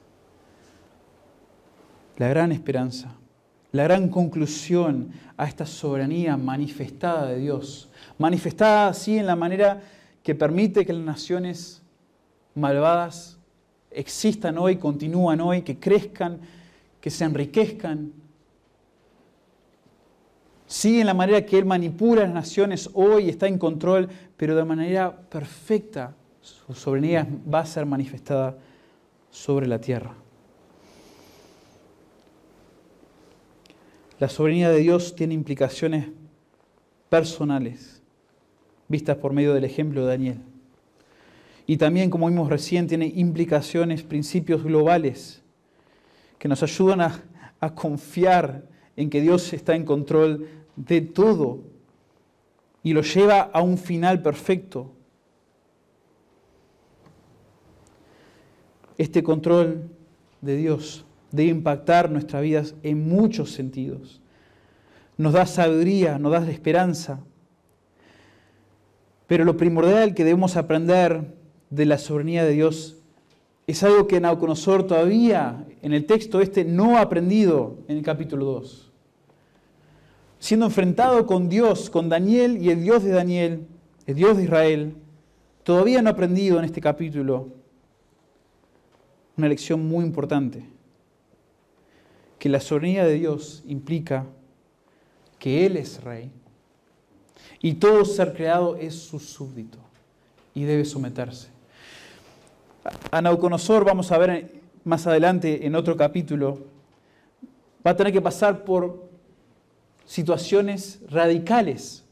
[2.16, 3.14] La gran esperanza,
[3.72, 7.88] la gran conclusión a esta soberanía manifestada de Dios,
[8.18, 9.80] manifestada así en la manera
[10.22, 11.82] que permite que las naciones
[12.54, 13.38] malvadas
[13.90, 16.40] existan hoy, continúan hoy, que crezcan,
[17.00, 18.12] que se enriquezcan,
[20.80, 24.08] Sí, en la manera que Él manipula las naciones hoy, está en control,
[24.38, 28.56] pero de manera perfecta su soberanía va a ser manifestada
[29.30, 30.14] sobre la tierra.
[34.18, 36.06] La soberanía de Dios tiene implicaciones
[37.10, 38.00] personales,
[38.88, 40.38] vistas por medio del ejemplo de Daniel.
[41.66, 45.42] Y también, como vimos recién, tiene implicaciones, principios globales
[46.38, 47.22] que nos ayudan a,
[47.60, 48.64] a confiar
[48.96, 50.48] en que Dios está en control
[50.86, 51.58] de todo
[52.82, 54.90] y lo lleva a un final perfecto.
[58.96, 59.90] Este control
[60.40, 64.20] de Dios debe impactar nuestras vidas en muchos sentidos.
[65.16, 67.20] Nos da sabiduría, nos da esperanza.
[69.26, 71.34] Pero lo primordial que debemos aprender
[71.68, 72.96] de la soberanía de Dios
[73.66, 78.46] es algo que Nauconosor todavía en el texto este no ha aprendido en el capítulo
[78.46, 78.89] 2
[80.40, 83.66] siendo enfrentado con Dios, con Daniel y el Dios de Daniel,
[84.06, 84.96] el Dios de Israel,
[85.62, 87.48] todavía no ha aprendido en este capítulo
[89.36, 90.64] una lección muy importante,
[92.38, 94.26] que la soberanía de Dios implica
[95.38, 96.30] que Él es rey
[97.60, 99.78] y todo ser creado es su súbdito
[100.54, 101.48] y debe someterse.
[103.10, 106.60] A Nauconosor, vamos a ver más adelante en otro capítulo,
[107.86, 109.09] va a tener que pasar por
[110.10, 112.04] situaciones radicales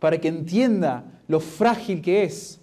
[0.00, 2.60] para que entienda lo frágil que es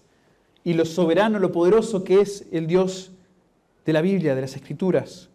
[0.65, 3.13] y lo soberano, lo poderoso que es el Dios
[3.86, 5.30] de la Biblia, de las Escrituras.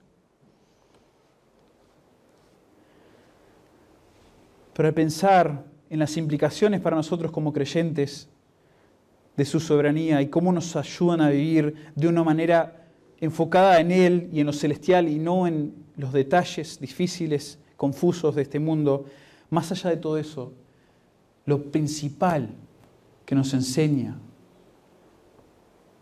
[4.74, 8.28] Pero al pensar en las implicaciones para nosotros como creyentes
[9.38, 12.88] de su soberanía y cómo nos ayudan a vivir de una manera
[13.22, 18.42] enfocada en Él y en lo celestial y no en los detalles difíciles, confusos de
[18.42, 19.06] este mundo,
[19.50, 20.52] más allá de todo eso,
[21.44, 22.50] lo principal
[23.26, 24.18] que nos enseña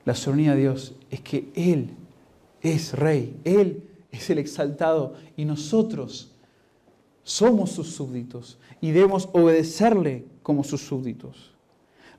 [0.04, 1.90] la soberanía de Dios es que Él
[2.62, 6.32] es rey, Él es el exaltado y nosotros
[7.22, 11.52] somos sus súbditos y debemos obedecerle como sus súbditos.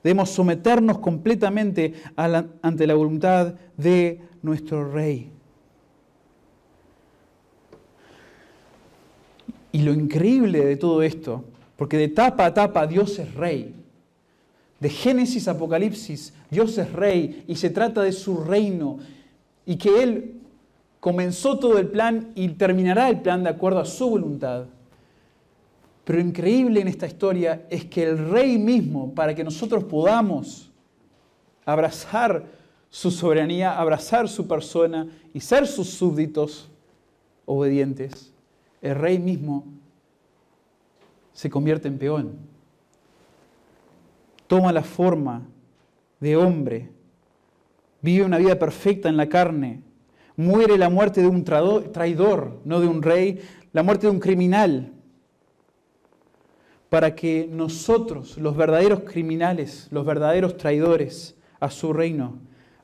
[0.04, 5.32] Debemos someternos completamente ante la voluntad de nuestro Rey.
[9.72, 11.44] Y lo increíble de todo esto,
[11.76, 13.74] porque de tapa a tapa Dios es Rey.
[14.80, 18.98] De Génesis a Apocalipsis, Dios es Rey y se trata de su reino
[19.66, 20.40] y que Él
[21.00, 24.66] comenzó todo el plan y terminará el plan de acuerdo a su voluntad.
[26.04, 30.70] Pero increíble en esta historia es que el rey mismo, para que nosotros podamos
[31.64, 32.44] abrazar
[32.88, 36.68] su soberanía, abrazar su persona y ser sus súbditos
[37.46, 38.29] obedientes,
[38.82, 39.64] el rey mismo
[41.32, 42.38] se convierte en peón.
[44.46, 45.42] Toma la forma
[46.18, 46.90] de hombre,
[48.02, 49.82] vive una vida perfecta en la carne,
[50.36, 53.40] muere la muerte de un traidor, no de un rey,
[53.72, 54.92] la muerte de un criminal,
[56.88, 62.38] para que nosotros, los verdaderos criminales, los verdaderos traidores a su reino,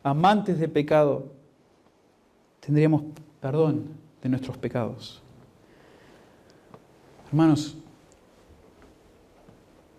[0.05, 1.33] amantes de pecado,
[2.61, 3.03] tendríamos
[3.41, 3.89] perdón
[4.23, 5.23] de nuestros pecados.
[7.37, 7.77] Hermanos,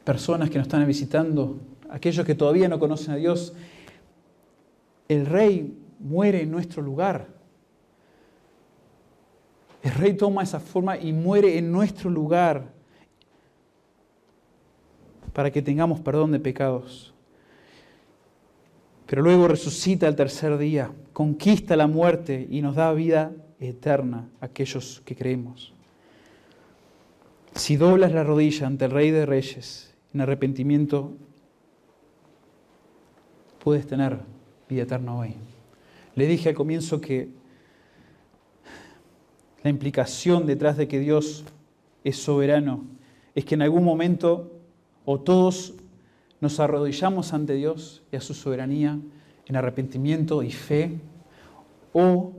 [0.03, 3.53] personas que nos están visitando, aquellos que todavía no conocen a Dios,
[5.07, 7.27] el rey muere en nuestro lugar.
[9.83, 12.73] El rey toma esa forma y muere en nuestro lugar
[15.31, 17.13] para que tengamos perdón de pecados.
[19.05, 24.47] Pero luego resucita el tercer día, conquista la muerte y nos da vida eterna a
[24.47, 25.76] aquellos que creemos.
[27.57, 31.13] Si doblas la rodilla ante el Rey de Reyes en arrepentimiento,
[33.63, 34.19] puedes tener
[34.69, 35.33] vida eterna hoy.
[36.13, 37.29] Le dije al comienzo que
[39.63, 41.45] la implicación detrás de que Dios
[42.03, 42.85] es soberano
[43.33, 44.51] es que en algún momento
[45.03, 45.73] o todos
[46.39, 48.99] nos arrodillamos ante Dios y a su soberanía
[49.47, 50.99] en arrepentimiento y fe,
[51.91, 52.33] o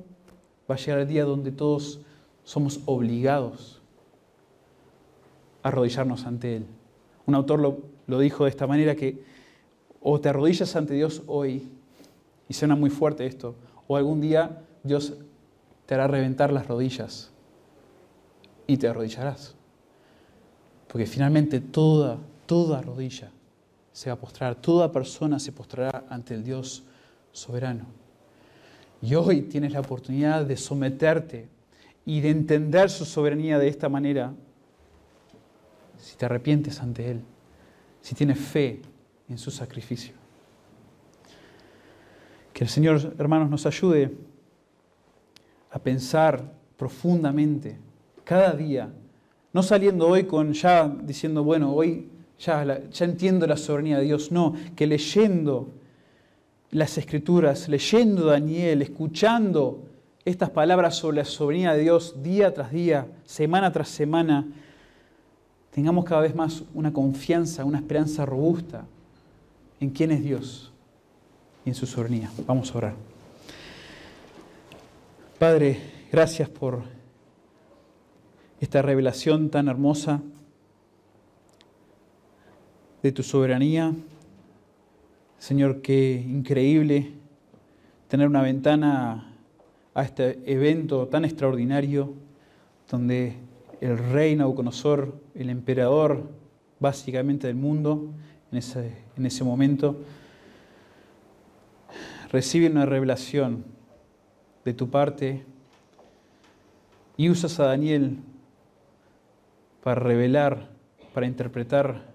[0.70, 2.02] va a llegar el día donde todos
[2.44, 3.77] somos obligados
[5.68, 6.66] arrodillarnos ante Él.
[7.26, 9.22] Un autor lo, lo dijo de esta manera que
[10.00, 11.68] o te arrodillas ante Dios hoy,
[12.48, 13.54] y suena muy fuerte esto,
[13.86, 15.14] o algún día Dios
[15.86, 17.30] te hará reventar las rodillas
[18.66, 19.54] y te arrodillarás.
[20.86, 23.30] Porque finalmente toda toda rodilla
[23.92, 26.82] se va a postrar, toda persona se postrará ante el Dios
[27.30, 27.84] soberano.
[29.02, 31.48] Y hoy tienes la oportunidad de someterte
[32.06, 34.32] y de entender su soberanía de esta manera
[35.98, 37.20] si te arrepientes ante Él,
[38.00, 38.80] si tienes fe
[39.28, 40.14] en su sacrificio.
[42.52, 44.12] Que el Señor, hermanos, nos ayude
[45.70, 47.78] a pensar profundamente
[48.24, 48.90] cada día,
[49.52, 54.30] no saliendo hoy con ya diciendo, bueno, hoy ya, entiendo la soberanía de Dios.
[54.30, 55.70] No, que leyendo
[56.70, 59.84] las escrituras, leyendo Daniel, escuchando
[60.24, 64.46] estas palabras sobre la soberanía de Dios día tras día, semana tras semana,
[65.78, 68.84] tengamos cada vez más una confianza, una esperanza robusta
[69.78, 70.72] en quién es Dios
[71.64, 72.32] y en su soberanía.
[72.48, 72.94] Vamos a orar.
[75.38, 75.78] Padre,
[76.10, 76.82] gracias por
[78.60, 80.20] esta revelación tan hermosa
[83.00, 83.94] de tu soberanía.
[85.38, 87.12] Señor, qué increíble
[88.08, 89.32] tener una ventana
[89.94, 92.14] a este evento tan extraordinario
[92.90, 93.36] donde
[93.80, 96.28] el rey Nabucodonosor, el emperador
[96.80, 98.12] básicamente del mundo,
[98.50, 99.96] en ese, en ese momento,
[102.30, 103.64] recibe una revelación
[104.64, 105.44] de tu parte
[107.16, 108.18] y usas a Daniel
[109.82, 110.68] para revelar,
[111.14, 112.12] para interpretar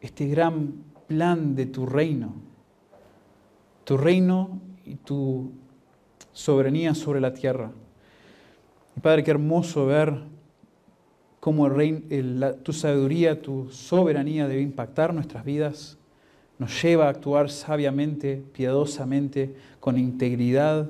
[0.00, 2.34] este gran plan de tu reino,
[3.84, 5.52] tu reino y tu
[6.32, 7.70] soberanía sobre la tierra.
[9.00, 10.35] Padre, qué hermoso ver
[11.46, 11.68] cómo
[12.64, 15.96] tu sabiduría, tu soberanía debe impactar nuestras vidas,
[16.58, 20.88] nos lleva a actuar sabiamente, piadosamente, con integridad.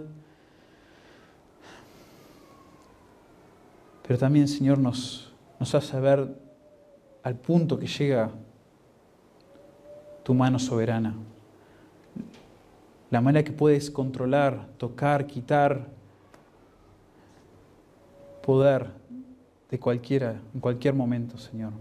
[4.06, 5.30] Pero también, Señor, nos,
[5.60, 6.26] nos hace ver
[7.22, 8.30] al punto que llega
[10.22, 11.12] tu mano soberana.
[13.10, 15.86] La manera que puedes controlar, tocar, quitar,
[18.42, 18.86] poder
[19.70, 21.72] de cualquiera, en cualquier momento, Señor.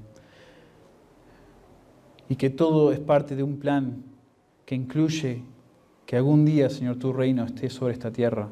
[2.28, 4.04] Y que todo es parte de un plan
[4.66, 5.44] que incluye
[6.06, 8.50] que algún día, Señor, tu reino esté sobre esta tierra.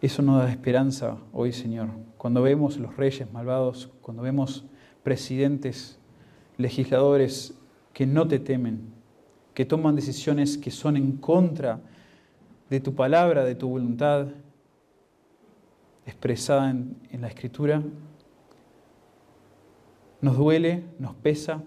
[0.00, 1.88] Eso nos da esperanza hoy, Señor.
[2.18, 4.64] Cuando vemos los reyes malvados, cuando vemos
[5.02, 5.98] presidentes,
[6.56, 7.54] legisladores
[7.92, 8.92] que no te temen,
[9.54, 11.80] que toman decisiones que son en contra
[12.70, 14.28] de tu palabra, de tu voluntad
[16.06, 17.82] expresada en, la escritura,
[20.22, 21.62] nos duele, nos pesa,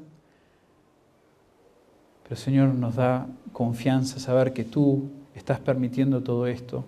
[2.24, 6.84] pero Señor nos da confianza saber que tú estás permitiendo todo esto.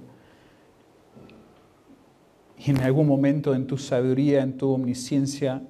[2.58, 5.62] Y en algún momento en tu sabiduría, en tu omnisciencia,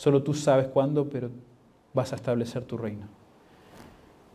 [0.00, 1.30] Solo tú sabes cuándo, pero
[1.92, 3.06] vas a establecer tu reino.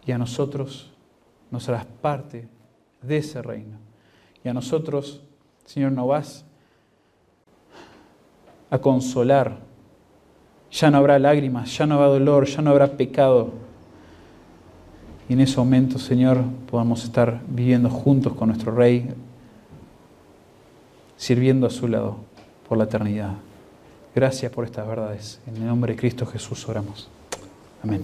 [0.05, 0.93] Y a nosotros
[1.49, 2.47] nos harás parte
[3.01, 3.79] de ese reino.
[4.43, 5.23] Y a nosotros,
[5.65, 6.45] Señor, no vas
[8.69, 9.57] a consolar.
[10.75, 13.53] Ya no habrá lágrimas, ya no habrá dolor, ya no habrá pecado.
[15.29, 19.09] Y en ese momento, Señor, podamos estar viviendo juntos con nuestro Rey,
[21.15, 22.17] sirviendo a su lado
[22.67, 23.35] por la eternidad.
[24.13, 25.39] Gracias por estas verdades.
[25.47, 27.07] En el nombre de Cristo Jesús oramos.
[27.81, 28.03] Amén.